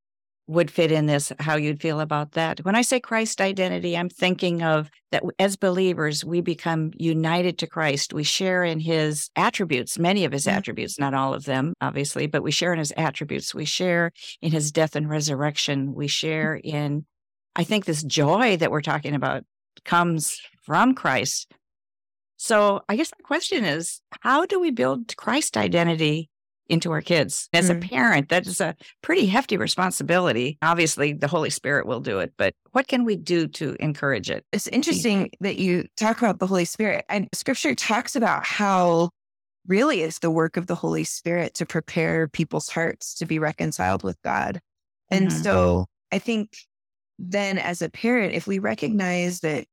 would 0.49 0.71
fit 0.71 0.91
in 0.91 1.05
this, 1.05 1.31
how 1.39 1.55
you'd 1.55 1.79
feel 1.79 1.99
about 1.99 2.31
that. 2.31 2.65
When 2.65 2.75
I 2.75 2.81
say 2.81 2.99
Christ 2.99 3.39
identity, 3.39 3.95
I'm 3.95 4.09
thinking 4.09 4.63
of 4.63 4.89
that 5.11 5.21
as 5.37 5.55
believers, 5.55 6.25
we 6.25 6.41
become 6.41 6.89
united 6.97 7.59
to 7.59 7.67
Christ. 7.67 8.13
We 8.13 8.23
share 8.23 8.63
in 8.63 8.79
his 8.79 9.29
attributes, 9.35 9.99
many 9.99 10.25
of 10.25 10.31
his 10.31 10.47
mm-hmm. 10.47 10.57
attributes, 10.57 10.97
not 10.97 11.13
all 11.13 11.35
of 11.35 11.45
them, 11.45 11.75
obviously, 11.81 12.25
but 12.25 12.41
we 12.41 12.49
share 12.49 12.73
in 12.73 12.79
his 12.79 12.91
attributes. 12.97 13.53
We 13.53 13.65
share 13.65 14.11
in 14.41 14.51
his 14.51 14.71
death 14.71 14.95
and 14.95 15.07
resurrection. 15.07 15.93
We 15.93 16.07
share 16.07 16.55
in 16.55 17.05
I 17.55 17.63
think 17.63 17.85
this 17.85 18.03
joy 18.03 18.57
that 18.57 18.71
we're 18.71 18.81
talking 18.81 19.13
about 19.13 19.43
comes 19.85 20.41
from 20.63 20.95
Christ. 20.95 21.51
So 22.37 22.81
I 22.89 22.95
guess 22.95 23.09
the 23.09 23.23
question 23.23 23.65
is 23.65 24.01
how 24.21 24.47
do 24.47 24.59
we 24.59 24.71
build 24.71 25.15
Christ 25.15 25.57
identity 25.57 26.28
into 26.69 26.91
our 26.91 27.01
kids? 27.01 27.49
As 27.53 27.69
mm-hmm. 27.69 27.83
a 27.83 27.87
parent, 27.87 28.29
that 28.29 28.47
is 28.47 28.61
a 28.61 28.75
pretty 29.01 29.25
hefty 29.25 29.57
responsibility. 29.57 30.57
Obviously, 30.61 31.13
the 31.13 31.27
Holy 31.27 31.49
Spirit 31.49 31.85
will 31.85 31.99
do 31.99 32.19
it, 32.19 32.33
but 32.37 32.53
what 32.71 32.87
can 32.87 33.03
we 33.03 33.15
do 33.15 33.47
to 33.47 33.75
encourage 33.79 34.29
it? 34.29 34.45
It's 34.51 34.67
interesting 34.67 35.31
that 35.41 35.57
you 35.57 35.85
talk 35.97 36.19
about 36.19 36.39
the 36.39 36.47
Holy 36.47 36.65
Spirit. 36.65 37.05
And 37.09 37.27
scripture 37.33 37.75
talks 37.75 38.15
about 38.15 38.45
how 38.45 39.09
really 39.67 40.01
it's 40.01 40.19
the 40.19 40.31
work 40.31 40.57
of 40.57 40.67
the 40.67 40.75
Holy 40.75 41.03
Spirit 41.03 41.53
to 41.55 41.65
prepare 41.65 42.27
people's 42.27 42.69
hearts 42.69 43.15
to 43.15 43.25
be 43.25 43.39
reconciled 43.39 44.03
with 44.03 44.17
God. 44.23 44.59
And 45.11 45.29
mm-hmm. 45.29 45.43
so 45.43 45.85
I 46.11 46.19
think 46.19 46.53
then 47.17 47.57
as 47.57 47.81
a 47.81 47.89
parent, 47.89 48.33
if 48.33 48.47
we 48.47 48.59
recognize 48.59 49.41
that 49.41 49.65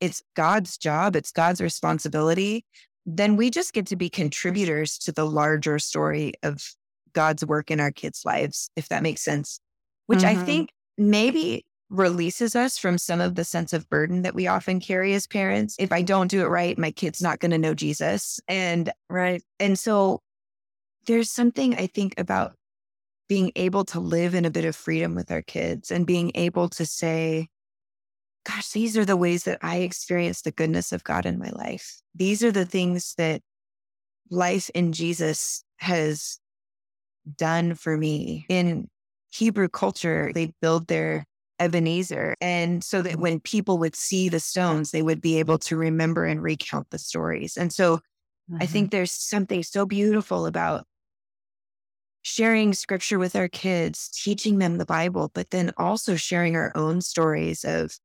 it's 0.00 0.22
God's 0.34 0.76
job, 0.76 1.16
it's 1.16 1.32
God's 1.32 1.60
responsibility, 1.60 2.64
then 3.06 3.36
we 3.36 3.50
just 3.50 3.72
get 3.72 3.86
to 3.86 3.96
be 3.96 4.10
contributors 4.10 4.98
to 4.98 5.12
the 5.12 5.24
larger 5.24 5.78
story 5.78 6.32
of 6.42 6.74
God's 7.12 7.46
work 7.46 7.70
in 7.70 7.80
our 7.80 7.92
kids' 7.92 8.22
lives, 8.24 8.68
if 8.76 8.88
that 8.88 9.02
makes 9.02 9.22
sense, 9.22 9.60
which 10.06 10.20
mm-hmm. 10.20 10.40
I 10.40 10.44
think 10.44 10.70
maybe 10.98 11.64
releases 11.88 12.56
us 12.56 12.78
from 12.78 12.98
some 12.98 13.20
of 13.20 13.36
the 13.36 13.44
sense 13.44 13.72
of 13.72 13.88
burden 13.88 14.22
that 14.22 14.34
we 14.34 14.48
often 14.48 14.80
carry 14.80 15.14
as 15.14 15.26
parents. 15.26 15.76
If 15.78 15.92
I 15.92 16.02
don't 16.02 16.30
do 16.30 16.42
it 16.42 16.48
right, 16.48 16.76
my 16.76 16.90
kid's 16.90 17.22
not 17.22 17.38
going 17.38 17.52
to 17.52 17.58
know 17.58 17.74
Jesus. 17.74 18.40
And 18.48 18.92
right. 19.08 19.42
And 19.60 19.78
so 19.78 20.20
there's 21.06 21.30
something 21.30 21.76
I 21.76 21.86
think 21.86 22.14
about 22.18 22.54
being 23.28 23.52
able 23.54 23.84
to 23.84 24.00
live 24.00 24.34
in 24.34 24.44
a 24.44 24.50
bit 24.50 24.64
of 24.64 24.74
freedom 24.74 25.14
with 25.14 25.30
our 25.30 25.42
kids 25.42 25.92
and 25.92 26.06
being 26.06 26.32
able 26.34 26.68
to 26.70 26.84
say, 26.84 27.48
gosh, 28.46 28.70
these 28.70 28.96
are 28.96 29.04
the 29.04 29.16
ways 29.16 29.44
that 29.44 29.58
I 29.62 29.78
experience 29.78 30.42
the 30.42 30.52
goodness 30.52 30.92
of 30.92 31.04
God 31.04 31.26
in 31.26 31.38
my 31.38 31.50
life. 31.50 32.00
These 32.14 32.44
are 32.44 32.52
the 32.52 32.64
things 32.64 33.14
that 33.18 33.40
life 34.30 34.70
in 34.74 34.92
Jesus 34.92 35.64
has 35.78 36.38
done 37.36 37.74
for 37.74 37.96
me. 37.96 38.46
In 38.48 38.88
Hebrew 39.32 39.68
culture, 39.68 40.30
they 40.32 40.52
build 40.62 40.86
their 40.86 41.24
Ebenezer. 41.58 42.34
And 42.40 42.84
so 42.84 43.02
that 43.02 43.16
when 43.16 43.40
people 43.40 43.78
would 43.78 43.96
see 43.96 44.28
the 44.28 44.40
stones, 44.40 44.90
they 44.90 45.02
would 45.02 45.20
be 45.20 45.38
able 45.38 45.58
to 45.60 45.76
remember 45.76 46.24
and 46.24 46.42
recount 46.42 46.90
the 46.90 46.98
stories. 46.98 47.56
And 47.56 47.72
so 47.72 47.96
mm-hmm. 47.96 48.58
I 48.60 48.66
think 48.66 48.90
there's 48.90 49.12
something 49.12 49.62
so 49.62 49.86
beautiful 49.86 50.46
about 50.46 50.84
sharing 52.22 52.74
scripture 52.74 53.18
with 53.18 53.34
our 53.36 53.48
kids, 53.48 54.08
teaching 54.08 54.58
them 54.58 54.78
the 54.78 54.86
Bible, 54.86 55.30
but 55.34 55.50
then 55.50 55.72
also 55.76 56.16
sharing 56.16 56.56
our 56.56 56.72
own 56.74 57.00
stories 57.00 57.64
of 57.64 57.96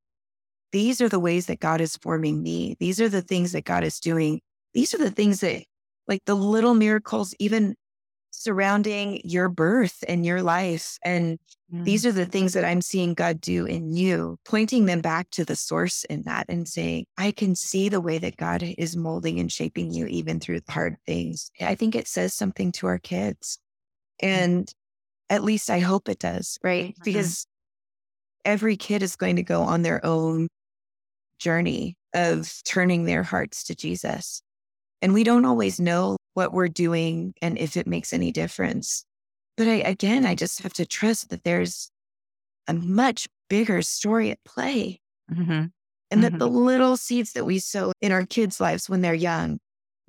these 0.72 1.02
are 1.02 1.10
the 1.10 1.20
ways 1.20 1.48
that 1.48 1.60
God 1.60 1.82
is 1.82 1.98
forming 1.98 2.42
me. 2.42 2.76
These 2.80 3.02
are 3.02 3.10
the 3.10 3.22
things 3.22 3.52
that 3.52 3.66
God 3.66 3.84
is 3.84 4.00
doing. 4.00 4.42
These 4.74 4.94
are 4.94 4.98
the 4.98 5.12
things 5.12 5.42
that, 5.42 5.64
like 6.08 6.24
the 6.26 6.36
little 6.36 6.74
miracles, 6.74 7.34
even 7.40 7.76
surrounding 8.32 9.22
your 9.24 9.50
birth 9.50 10.04
and 10.08 10.26
your 10.26 10.42
life. 10.42 10.98
And 11.04 11.38
mm. 11.72 11.84
these 11.84 12.06
are 12.06 12.12
the 12.12 12.26
things 12.26 12.54
that 12.54 12.66
I'm 12.66 12.82
seeing 12.82 13.14
God 13.14 13.42
do 13.42 13.66
in 13.66 13.94
you, 13.94 14.38
pointing 14.46 14.86
them 14.86 15.02
back 15.02 15.30
to 15.32 15.46
the 15.46 15.56
source 15.56 16.06
in 16.06 16.24
that 16.24 16.46
and 16.50 16.68
saying, 16.68 17.06
I 17.18 17.32
can 17.32 17.56
see 17.56 17.90
the 17.90 18.02
way 18.02 18.18
that 18.18 18.38
God 18.38 18.64
is 18.64 18.96
molding 18.96 19.40
and 19.40 19.52
shaping 19.52 19.92
you 19.92 20.08
even 20.08 20.40
through 20.40 20.62
hard 20.70 20.96
things. 21.06 21.52
I 21.60 21.76
think 21.76 21.94
it 21.94 22.08
says 22.08 22.34
something 22.34 22.72
to 22.74 22.88
our 22.88 22.98
kids. 22.98 23.60
And 24.22 24.72
at 25.30 25.44
least 25.44 25.70
I 25.70 25.80
hope 25.80 26.10
it 26.10 26.20
does, 26.20 26.58
right? 26.64 26.92
Mm-hmm. 26.92 27.04
Because 27.04 27.46
every 28.46 28.78
kid 28.78 29.04
is 29.04 29.16
going 29.16 29.36
to 29.36 29.44
go 29.44 29.62
on 29.62 29.82
their 29.82 30.04
own 30.06 30.48
journey 31.42 31.98
of 32.14 32.62
turning 32.64 33.06
their 33.06 33.24
hearts 33.24 33.64
to 33.66 33.76
Jesus. 33.76 34.42
And 35.02 35.14
we 35.14 35.24
don't 35.24 35.46
always 35.46 35.80
know 35.80 36.18
what 36.36 36.54
we're 36.54 36.68
doing 36.68 37.34
and 37.42 37.58
if 37.58 37.76
it 37.76 37.88
makes 37.88 38.14
any 38.14 38.32
difference. 38.32 39.04
But 39.58 39.68
I, 39.68 39.76
again, 39.76 40.26
I 40.26 40.36
just 40.36 40.62
have 40.62 40.74
to 40.74 40.86
trust 40.86 41.30
that 41.30 41.44
there's 41.44 41.92
a 42.68 42.74
much 42.74 43.28
bigger 43.50 43.82
story 43.82 44.32
at 44.32 44.44
play. 44.46 45.02
Mm-hmm. 45.32 45.66
And 46.12 46.24
that 46.24 46.34
mm-hmm. 46.34 46.40
the 46.40 46.48
little 46.48 46.98
seeds 46.98 47.34
that 47.34 47.46
we 47.46 47.60
sow 47.60 47.94
in 48.02 48.12
our 48.12 48.26
kids' 48.26 48.60
lives 48.60 48.90
when 48.90 49.02
they're 49.02 49.14
young 49.14 49.60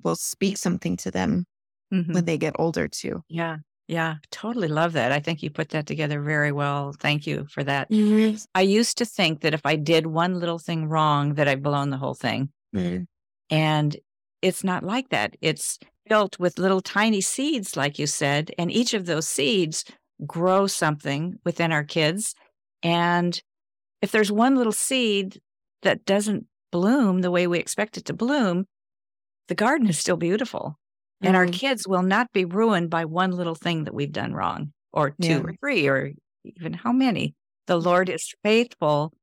will 0.03 0.15
speak 0.15 0.57
something 0.57 0.97
to 0.97 1.11
them 1.11 1.45
mm-hmm. 1.93 2.13
when 2.13 2.25
they 2.25 2.37
get 2.37 2.55
older 2.59 2.87
too. 2.87 3.23
Yeah. 3.29 3.57
Yeah, 3.87 4.15
totally 4.31 4.69
love 4.69 4.93
that. 4.93 5.11
I 5.11 5.19
think 5.19 5.43
you 5.43 5.49
put 5.49 5.69
that 5.69 5.85
together 5.85 6.21
very 6.21 6.51
well. 6.51 6.93
Thank 6.97 7.27
you 7.27 7.45
for 7.49 7.63
that. 7.63 7.89
Mm-hmm. 7.91 8.37
I 8.55 8.61
used 8.61 8.97
to 8.99 9.05
think 9.05 9.41
that 9.41 9.53
if 9.53 9.61
I 9.65 9.75
did 9.75 10.07
one 10.07 10.39
little 10.39 10.59
thing 10.59 10.87
wrong, 10.87 11.33
that 11.33 11.47
I'd 11.47 11.61
blown 11.63 11.89
the 11.89 11.97
whole 11.97 12.13
thing. 12.13 12.49
Mm-hmm. 12.73 13.03
And 13.49 13.97
it's 14.41 14.63
not 14.63 14.83
like 14.83 15.09
that. 15.09 15.35
It's 15.41 15.79
built 16.07 16.39
with 16.39 16.59
little 16.59 16.81
tiny 16.81 17.21
seeds, 17.21 17.75
like 17.75 17.99
you 17.99 18.07
said, 18.07 18.51
and 18.57 18.71
each 18.71 18.93
of 18.93 19.05
those 19.05 19.27
seeds 19.27 19.85
grow 20.25 20.67
something 20.67 21.39
within 21.43 21.71
our 21.71 21.83
kids. 21.83 22.35
And 22.81 23.41
if 24.01 24.11
there's 24.11 24.31
one 24.31 24.55
little 24.55 24.73
seed 24.73 25.41
that 25.81 26.05
doesn't 26.05 26.45
bloom 26.71 27.21
the 27.21 27.31
way 27.31 27.47
we 27.47 27.59
expect 27.59 27.97
it 27.97 28.05
to 28.05 28.13
bloom, 28.13 28.65
the 29.47 29.55
garden 29.55 29.87
is 29.87 29.99
still 29.99 30.17
beautiful. 30.17 30.79
And 31.23 31.35
our 31.35 31.45
mm-hmm. 31.45 31.51
kids 31.51 31.87
will 31.87 32.03
not 32.03 32.31
be 32.33 32.45
ruined 32.45 32.89
by 32.89 33.05
one 33.05 33.31
little 33.31 33.55
thing 33.55 33.85
that 33.85 33.93
we've 33.93 34.11
done 34.11 34.33
wrong, 34.33 34.73
or 34.91 35.11
two 35.11 35.27
yeah. 35.27 35.41
or 35.41 35.55
three, 35.59 35.87
or 35.87 36.11
even 36.43 36.73
how 36.73 36.91
many. 36.91 37.35
The 37.67 37.79
Lord 37.79 38.09
is 38.09 38.33
faithful 38.43 39.13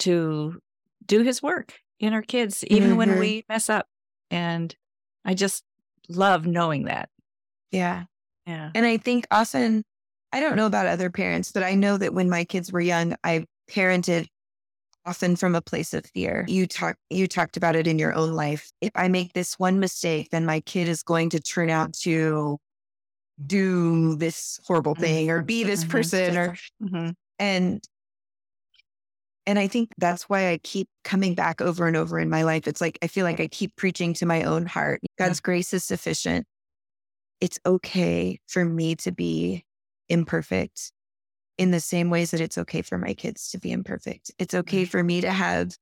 to 0.00 0.58
do 1.06 1.22
his 1.22 1.42
work 1.42 1.74
in 2.00 2.12
our 2.12 2.22
kids, 2.22 2.64
even 2.64 2.90
mm-hmm. 2.90 2.98
when 2.98 3.18
we 3.18 3.44
mess 3.48 3.70
up. 3.70 3.86
And 4.30 4.74
I 5.24 5.34
just 5.34 5.62
love 6.08 6.46
knowing 6.46 6.84
that. 6.84 7.08
Yeah. 7.70 8.04
Yeah. 8.46 8.70
And 8.74 8.86
I 8.86 8.96
think 8.96 9.26
often, 9.30 9.84
I 10.32 10.40
don't 10.40 10.56
know 10.56 10.66
about 10.66 10.86
other 10.86 11.10
parents, 11.10 11.52
but 11.52 11.62
I 11.62 11.74
know 11.74 11.96
that 11.96 12.14
when 12.14 12.28
my 12.30 12.44
kids 12.44 12.72
were 12.72 12.80
young, 12.80 13.14
I 13.22 13.44
parented 13.70 14.26
often 15.08 15.36
from 15.36 15.54
a 15.54 15.62
place 15.62 15.94
of 15.94 16.04
fear. 16.06 16.44
You 16.48 16.66
talk 16.66 16.96
you 17.08 17.26
talked 17.26 17.56
about 17.56 17.76
it 17.76 17.86
in 17.86 17.98
your 17.98 18.14
own 18.14 18.32
life. 18.34 18.70
If 18.82 18.90
I 18.94 19.08
make 19.08 19.32
this 19.32 19.58
one 19.58 19.80
mistake, 19.80 20.28
then 20.30 20.44
my 20.44 20.60
kid 20.60 20.86
is 20.86 21.02
going 21.02 21.30
to 21.30 21.40
turn 21.40 21.70
out 21.70 21.94
to 22.04 22.58
do 23.44 24.16
this 24.16 24.60
horrible 24.66 24.94
mm-hmm. 24.94 25.02
thing 25.02 25.30
or 25.30 25.42
be 25.42 25.64
this 25.64 25.82
mm-hmm. 25.82 25.90
person 25.90 26.36
or 26.36 26.56
mm-hmm. 26.82 27.10
and 27.38 27.82
And 29.46 29.58
I 29.58 29.66
think 29.66 29.92
that's 29.96 30.24
why 30.28 30.50
I 30.50 30.58
keep 30.62 30.88
coming 31.04 31.34
back 31.34 31.62
over 31.62 31.86
and 31.86 31.96
over 31.96 32.18
in 32.18 32.28
my 32.28 32.42
life. 32.42 32.68
It's 32.68 32.82
like 32.82 32.98
I 33.02 33.06
feel 33.06 33.24
like 33.24 33.40
I 33.40 33.48
keep 33.48 33.74
preaching 33.76 34.12
to 34.14 34.26
my 34.26 34.42
own 34.42 34.66
heart. 34.66 35.00
God's 35.18 35.40
grace 35.40 35.72
is 35.72 35.84
sufficient. 35.84 36.46
It's 37.40 37.58
okay 37.64 38.40
for 38.46 38.64
me 38.64 38.96
to 38.96 39.12
be 39.12 39.64
imperfect 40.10 40.92
in 41.58 41.72
the 41.72 41.80
same 41.80 42.10
ways 42.10 42.30
that 42.30 42.40
it's 42.40 42.58
okay 42.58 42.82
for 42.82 42.98
my 42.98 43.14
kids 43.14 43.50
to 43.50 43.58
be 43.58 43.72
imperfect. 43.72 44.30
It's 44.38 44.54
okay 44.54 44.84
for 44.84 45.02
me 45.02 45.20
to 45.20 45.30
have 45.30 45.72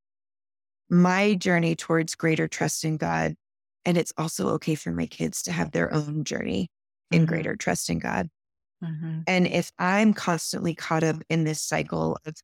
my 0.88 1.35
journey 1.35 1.75
towards 1.76 2.14
greater 2.14 2.49
trust 2.49 2.85
in 2.85 2.97
God. 2.97 3.35
And 3.85 3.97
it's 3.99 4.12
also 4.18 4.49
okay 4.50 4.75
for 4.75 4.90
my 4.92 5.06
kids 5.06 5.42
to 5.42 5.52
have 5.52 5.73
their 5.73 5.92
own 5.92 6.25
journey 6.25 6.68
in 7.12 7.23
Mhm. 7.23 7.26
greater 7.26 7.56
trust 7.56 7.90
in 7.90 7.99
God. 7.99 8.28
Mhm. 8.83 9.25
And 9.26 9.47
if 9.47 9.71
I'm 9.78 10.14
constantly 10.14 10.75
caught 10.75 11.04
up 11.04 11.23
in 11.28 11.45
this 11.45 11.62
cycle 11.62 12.18
of 12.26 12.35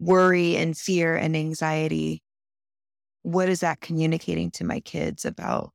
worry 0.00 0.56
and 0.56 0.76
fear 0.76 1.16
and 1.16 1.36
anxiety, 1.36 2.22
what 3.22 3.48
is 3.48 3.60
that 3.60 3.80
communicating 3.80 4.50
to 4.52 4.64
my 4.64 4.80
kids 4.80 5.24
about 5.24 5.72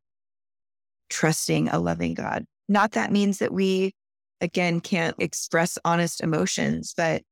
trusting 1.09 1.69
a 1.69 1.79
loving 1.79 2.13
God? 2.13 2.45
Not 2.67 2.91
that 2.93 3.11
means 3.11 3.39
that 3.39 3.53
we, 3.53 3.93
again, 4.41 4.79
can't 4.79 5.15
express 5.19 5.77
honest 5.85 6.21
emotions, 6.21 6.93
but 6.95 7.23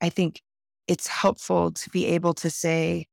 I 0.00 0.08
think 0.08 0.40
it's 0.86 1.06
helpful 1.06 1.72
to 1.72 1.90
be 1.90 2.06
able 2.06 2.34
to 2.34 2.50
say 2.50 3.06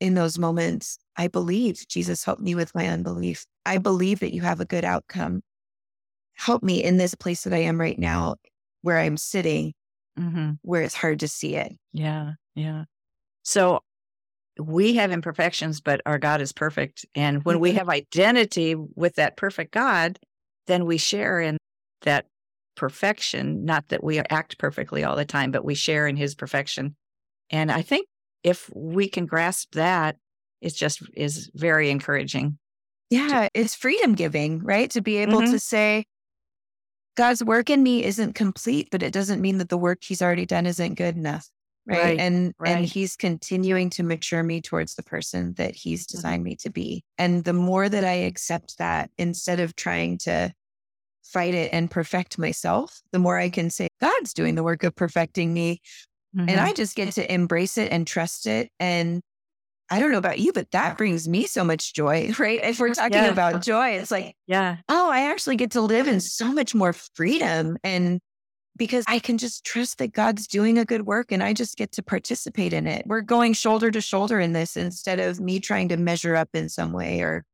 in 0.00 0.14
those 0.14 0.38
moments, 0.38 0.98
I 1.16 1.28
believe 1.28 1.86
Jesus 1.88 2.24
helped 2.24 2.40
me 2.40 2.54
with 2.54 2.74
my 2.74 2.86
unbelief. 2.88 3.44
I 3.66 3.78
believe 3.78 4.20
that 4.20 4.34
you 4.34 4.42
have 4.42 4.60
a 4.60 4.64
good 4.64 4.84
outcome. 4.84 5.42
Help 6.34 6.62
me 6.62 6.82
in 6.82 6.96
this 6.96 7.14
place 7.14 7.44
that 7.44 7.52
I 7.52 7.58
am 7.58 7.78
right 7.78 7.98
now, 7.98 8.36
where 8.82 8.98
I'm 8.98 9.18
sitting, 9.18 9.74
Mhm. 10.18 10.58
where 10.62 10.82
it's 10.82 10.94
hard 10.94 11.20
to 11.20 11.28
see 11.28 11.56
it. 11.56 11.72
Yeah, 11.92 12.32
yeah. 12.54 12.84
So 13.42 13.80
we 14.58 14.94
have 14.94 15.10
imperfections, 15.10 15.80
but 15.80 16.00
our 16.06 16.18
God 16.18 16.40
is 16.40 16.52
perfect. 16.52 17.04
And 17.14 17.44
when 17.44 17.60
we 17.60 17.72
Mhm. 17.72 17.76
have 17.76 17.88
identity 17.88 18.74
with 18.74 19.16
that 19.16 19.36
perfect 19.36 19.72
God, 19.72 20.18
then 20.70 20.86
we 20.86 20.98
share 20.98 21.40
in 21.40 21.56
that 22.02 22.26
perfection. 22.76 23.64
Not 23.64 23.88
that 23.88 24.04
we 24.04 24.18
act 24.18 24.58
perfectly 24.58 25.04
all 25.04 25.16
the 25.16 25.24
time, 25.24 25.50
but 25.50 25.64
we 25.64 25.74
share 25.74 26.06
in 26.06 26.16
his 26.16 26.34
perfection. 26.34 26.96
And 27.50 27.70
I 27.72 27.82
think 27.82 28.06
if 28.42 28.70
we 28.74 29.08
can 29.08 29.26
grasp 29.26 29.74
that, 29.74 30.16
it 30.60 30.74
just 30.74 31.02
is 31.14 31.50
very 31.54 31.90
encouraging. 31.90 32.58
Yeah, 33.10 33.48
it's 33.54 33.74
freedom 33.74 34.14
giving, 34.14 34.60
right? 34.60 34.90
To 34.92 35.00
be 35.00 35.16
able 35.18 35.42
Mhm. 35.42 35.50
to 35.52 35.58
say, 35.58 36.04
God's 37.16 37.42
work 37.44 37.70
in 37.70 37.82
me 37.82 38.04
isn't 38.04 38.34
complete, 38.34 38.88
but 38.90 39.02
it 39.02 39.12
doesn't 39.12 39.40
mean 39.40 39.58
that 39.58 39.68
the 39.68 39.76
work 39.78 39.98
he's 40.02 40.22
already 40.22 40.46
done 40.46 40.66
isn't 40.66 40.94
good 40.94 41.16
enough. 41.16 41.48
Right. 41.86 42.02
Right, 42.02 42.18
and 42.18 42.54
right. 42.58 42.76
and 42.76 42.86
he's 42.86 43.16
continuing 43.16 43.90
to 43.90 44.04
mature 44.04 44.44
me 44.44 44.60
towards 44.60 44.94
the 44.94 45.02
person 45.02 45.54
that 45.54 45.74
he's 45.74 46.06
Mm-hmm. 46.14 46.16
designed 46.18 46.44
me 46.44 46.54
to 46.56 46.70
be. 46.70 47.04
And 47.18 47.44
the 47.44 47.52
more 47.52 47.88
that 47.88 48.04
I 48.04 48.12
accept 48.12 48.78
that 48.78 49.10
instead 49.18 49.58
of 49.58 49.74
trying 49.74 50.18
to 50.18 50.52
fight 51.32 51.54
it 51.54 51.72
and 51.72 51.90
perfect 51.90 52.38
myself, 52.38 53.00
the 53.12 53.18
more 53.18 53.38
I 53.38 53.50
can 53.50 53.70
say, 53.70 53.88
God's 54.00 54.34
doing 54.34 54.54
the 54.54 54.62
work 54.62 54.82
of 54.84 54.94
perfecting 54.96 55.52
me. 55.54 55.80
Mhm. 56.36 56.48
And 56.48 56.60
I 56.60 56.72
just 56.72 56.96
get 56.96 57.12
to 57.14 57.32
embrace 57.32 57.78
it 57.78 57.92
and 57.92 58.06
trust 58.06 58.46
it. 58.46 58.70
And 58.80 59.20
I 59.90 59.98
don't 60.00 60.12
know 60.12 60.18
about 60.18 60.38
you, 60.38 60.52
but 60.52 60.70
that 60.70 60.96
brings 60.96 61.28
me 61.28 61.46
so 61.46 61.64
much 61.64 61.94
joy, 61.94 62.32
right? 62.38 62.60
If 62.62 62.78
we're 62.80 62.94
talking 62.94 63.24
Yeah. 63.24 63.30
about 63.32 63.62
joy, 63.62 63.90
it's 63.90 64.10
like, 64.10 64.34
yeah, 64.46 64.78
oh, 64.88 65.10
I 65.10 65.30
actually 65.30 65.56
get 65.56 65.72
to 65.72 65.80
live 65.80 66.08
in 66.08 66.20
so 66.20 66.52
much 66.52 66.74
more 66.74 66.92
freedom. 66.92 67.76
And 67.82 68.20
because 68.76 69.04
I 69.08 69.18
can 69.18 69.38
just 69.38 69.64
trust 69.64 69.98
that 69.98 70.12
God's 70.12 70.46
doing 70.46 70.78
a 70.78 70.84
good 70.84 71.06
work 71.06 71.32
and 71.32 71.42
I 71.42 71.52
just 71.52 71.76
get 71.76 71.92
to 71.92 72.02
participate 72.02 72.72
in 72.72 72.86
it. 72.86 73.04
We're 73.06 73.20
going 73.20 73.52
shoulder 73.52 73.90
to 73.90 74.00
shoulder 74.00 74.40
in 74.40 74.52
this 74.52 74.76
instead 74.76 75.20
of 75.20 75.40
me 75.40 75.60
trying 75.60 75.88
to 75.90 75.96
measure 75.96 76.36
up 76.36 76.48
in 76.54 76.68
some 76.68 76.92
way 76.92 77.20
or 77.20 77.44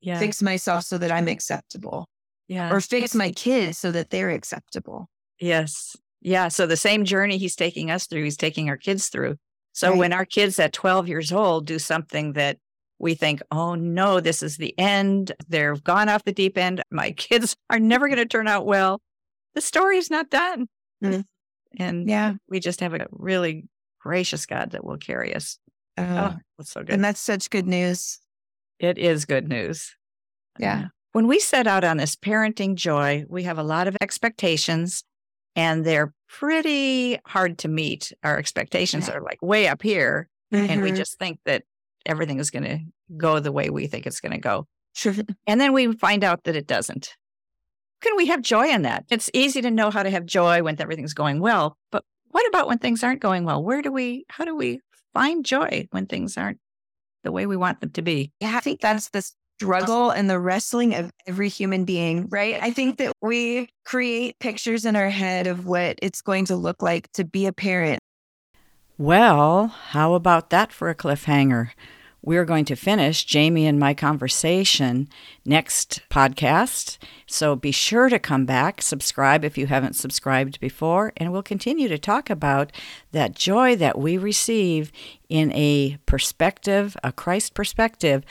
yeah, 0.00 0.18
fix 0.18 0.42
myself 0.42 0.84
so 0.84 0.98
that 0.98 1.12
I'm 1.12 1.28
acceptable 1.28 2.08
yeah. 2.52 2.70
or 2.72 2.80
fix 2.80 3.14
my 3.14 3.30
kids 3.32 3.78
so 3.78 3.90
that 3.92 4.10
they're 4.10 4.30
acceptable. 4.30 5.08
Yes. 5.40 5.96
Yeah. 6.20 6.48
So 6.48 6.66
the 6.66 6.76
same 6.76 7.04
journey 7.04 7.38
he's 7.38 7.56
taking 7.56 7.90
us 7.90 8.06
through, 8.06 8.24
he's 8.24 8.36
taking 8.36 8.68
our 8.68 8.76
kids 8.76 9.08
through. 9.08 9.36
So 9.72 9.90
Right. 9.90 9.98
when 9.98 10.12
our 10.12 10.24
kids 10.24 10.58
at 10.60 10.72
12 10.72 11.08
years 11.08 11.32
old 11.32 11.66
do 11.66 11.78
something 11.78 12.34
that 12.34 12.58
we 12.98 13.14
think, 13.14 13.42
oh 13.50 13.74
no, 13.74 14.20
this 14.20 14.42
is 14.42 14.56
the 14.58 14.78
end, 14.78 15.32
they've 15.48 15.82
gone 15.82 16.08
off 16.08 16.24
the 16.24 16.32
deep 16.32 16.56
end, 16.58 16.82
my 16.90 17.10
kids 17.26 17.56
are 17.70 17.80
never 17.80 18.06
going 18.06 18.18
to 18.18 18.26
turn 18.26 18.46
out 18.48 18.66
well, 18.66 19.00
the 19.54 19.60
story's 19.60 20.10
not 20.10 20.30
done. 20.30 20.68
Mm. 21.02 21.24
And 21.78 22.08
Yeah. 22.08 22.34
we 22.48 22.60
just 22.60 22.80
have 22.80 22.94
a 22.94 23.06
really 23.10 23.64
gracious 24.00 24.46
God 24.46 24.70
that 24.72 24.84
will 24.84 24.98
carry 24.98 25.34
us. 25.34 25.58
Uh, 25.96 26.32
Oh, 26.34 26.38
that's 26.58 26.70
so 26.70 26.80
good. 26.82 26.90
and 26.94 27.04
that's 27.04 27.20
such 27.20 27.50
good 27.50 27.66
news. 27.66 28.18
It 28.78 28.98
is 28.98 29.24
good 29.24 29.48
news. 29.48 29.94
Yeah. 30.58 30.88
When 31.12 31.26
we 31.26 31.38
set 31.40 31.66
out 31.66 31.84
on 31.84 31.98
this 31.98 32.16
parenting 32.16 32.74
joy, 32.74 33.24
we 33.28 33.42
have 33.44 33.58
a 33.58 33.62
lot 33.62 33.86
of 33.88 33.96
expectations 34.00 35.04
and 35.54 35.84
they're 35.84 36.12
pretty 36.28 37.18
hard 37.26 37.58
to 37.58 37.68
meet. 37.68 38.12
Our 38.22 38.38
expectations 38.38 39.08
are 39.10 39.20
like 39.20 39.40
way 39.42 39.68
up 39.68 39.82
here. 39.82 40.28
And 40.50 40.82
we 40.82 40.92
Mhm. 40.92 40.96
just 40.96 41.18
think 41.18 41.38
that 41.46 41.64
everything 42.04 42.38
is 42.38 42.50
going 42.50 42.64
to 42.64 42.78
go 43.16 43.40
the 43.40 43.52
way 43.52 43.70
we 43.70 43.86
think 43.86 44.06
it's 44.06 44.20
going 44.20 44.32
to 44.32 44.38
go. 44.38 44.66
Sure. 44.94 45.14
And 45.46 45.60
then 45.60 45.72
we 45.72 45.92
find 45.96 46.24
out 46.24 46.44
that 46.44 46.56
it 46.56 46.66
doesn't. 46.66 47.16
Can 48.02 48.16
we 48.16 48.26
have 48.26 48.42
joy 48.42 48.68
in 48.68 48.82
that? 48.82 49.04
It's 49.10 49.30
easy 49.32 49.62
to 49.62 49.70
know 49.70 49.90
how 49.90 50.02
to 50.02 50.10
have 50.10 50.26
joy 50.26 50.62
when 50.62 50.78
everything's 50.80 51.14
going 51.14 51.40
well. 51.40 51.78
But 51.90 52.04
what 52.30 52.46
about 52.48 52.68
when 52.68 52.78
things 52.78 53.02
aren't 53.02 53.20
going 53.20 53.44
well? 53.44 53.62
Where 53.62 53.80
do 53.80 53.92
we, 53.92 54.24
how 54.28 54.44
do 54.44 54.54
we 54.56 54.80
find 55.14 55.44
joy 55.44 55.86
when 55.90 56.06
things 56.06 56.36
aren't 56.36 56.58
the 57.22 57.32
way 57.32 57.46
we 57.46 57.56
want 57.56 57.80
them 57.80 57.90
to 57.92 58.02
be? 58.02 58.32
Yeah, 58.40 58.56
I 58.56 58.60
think 58.60 58.80
that's 58.80 59.08
the 59.10 59.22
struggle 59.58 60.10
and 60.10 60.28
the 60.28 60.40
wrestling 60.40 60.94
of 60.94 61.10
every 61.26 61.48
human 61.48 61.84
being, 61.84 62.26
right? 62.30 62.58
I 62.60 62.70
think 62.70 62.98
that 62.98 63.12
we 63.20 63.68
create 63.84 64.38
pictures 64.38 64.84
in 64.84 64.96
our 64.96 65.10
head 65.10 65.46
of 65.46 65.66
what 65.66 65.98
it's 66.02 66.20
going 66.20 66.46
to 66.46 66.56
look 66.56 66.82
like 66.82 67.10
to 67.12 67.24
be 67.24 67.46
a 67.46 67.52
parent. 67.52 68.00
Well, 68.98 69.68
how 69.68 70.14
about 70.14 70.50
that 70.50 70.72
for 70.72 70.88
a 70.88 70.94
cliffhanger? 70.94 71.70
We're 72.24 72.44
going 72.44 72.64
to 72.66 72.76
finish 72.76 73.26
Jaime 73.32 73.66
and 73.66 73.80
my 73.80 73.94
conversation 73.94 75.08
next 75.44 76.02
podcast. 76.08 76.98
So 77.26 77.56
be 77.56 77.72
sure 77.72 78.08
to 78.08 78.20
come 78.20 78.46
back, 78.46 78.80
subscribe 78.80 79.44
if 79.44 79.58
you 79.58 79.66
haven't 79.66 79.96
subscribed 79.96 80.60
before, 80.60 81.12
and 81.16 81.32
we'll 81.32 81.42
continue 81.42 81.88
to 81.88 81.98
talk 81.98 82.30
about 82.30 82.70
that 83.10 83.34
joy 83.34 83.74
that 83.74 83.98
we 83.98 84.18
receive 84.18 84.92
in 85.28 85.52
a 85.52 85.98
perspective, 86.06 86.96
a 87.02 87.10
Christ 87.10 87.54
perspective, 87.54 88.24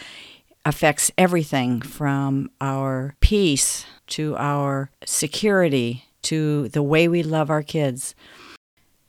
affects 0.65 1.12
everything 1.17 1.82
from 1.82 2.52
our 2.60 3.15
peace 3.19 3.86
to 4.08 4.36
our 4.38 4.89
security 5.06 6.06
to 6.21 6.67
the 6.69 6.84
way 6.84 7.08
we 7.08 7.24
love 7.24 7.50
our 7.50 7.63
kids. 7.63 8.13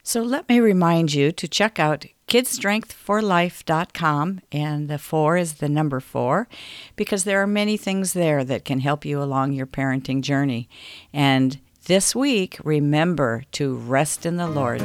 So 0.03 0.23
let 0.23 0.49
me 0.49 0.61
remind 0.61 1.13
you 1.15 1.31
to 1.33 1.47
check 1.47 1.79
out 1.79 2.07
kidstrengthforlife.com, 2.27 4.41
and 4.51 4.89
the 4.89 4.99
four 4.99 5.37
is 5.37 5.55
the 5.55 5.69
number 5.69 6.01
four, 6.01 6.49
because 6.97 7.25
there 7.25 7.43
are 7.43 7.47
many 7.47 7.77
things 7.77 8.15
there 8.15 8.43
that 8.43 8.65
can 8.65 8.81
help 8.81 9.05
you 9.05 9.23
along 9.23 9.53
your 9.53 9.67
parenting 9.67 10.23
journey. 10.23 10.71
And 11.13 11.61
this 11.87 12.17
week, 12.17 12.59
remember 12.65 13.45
to 13.53 13.75
rest 13.75 14.25
in 14.25 14.37
the 14.37 14.49
Lord. 14.49 14.83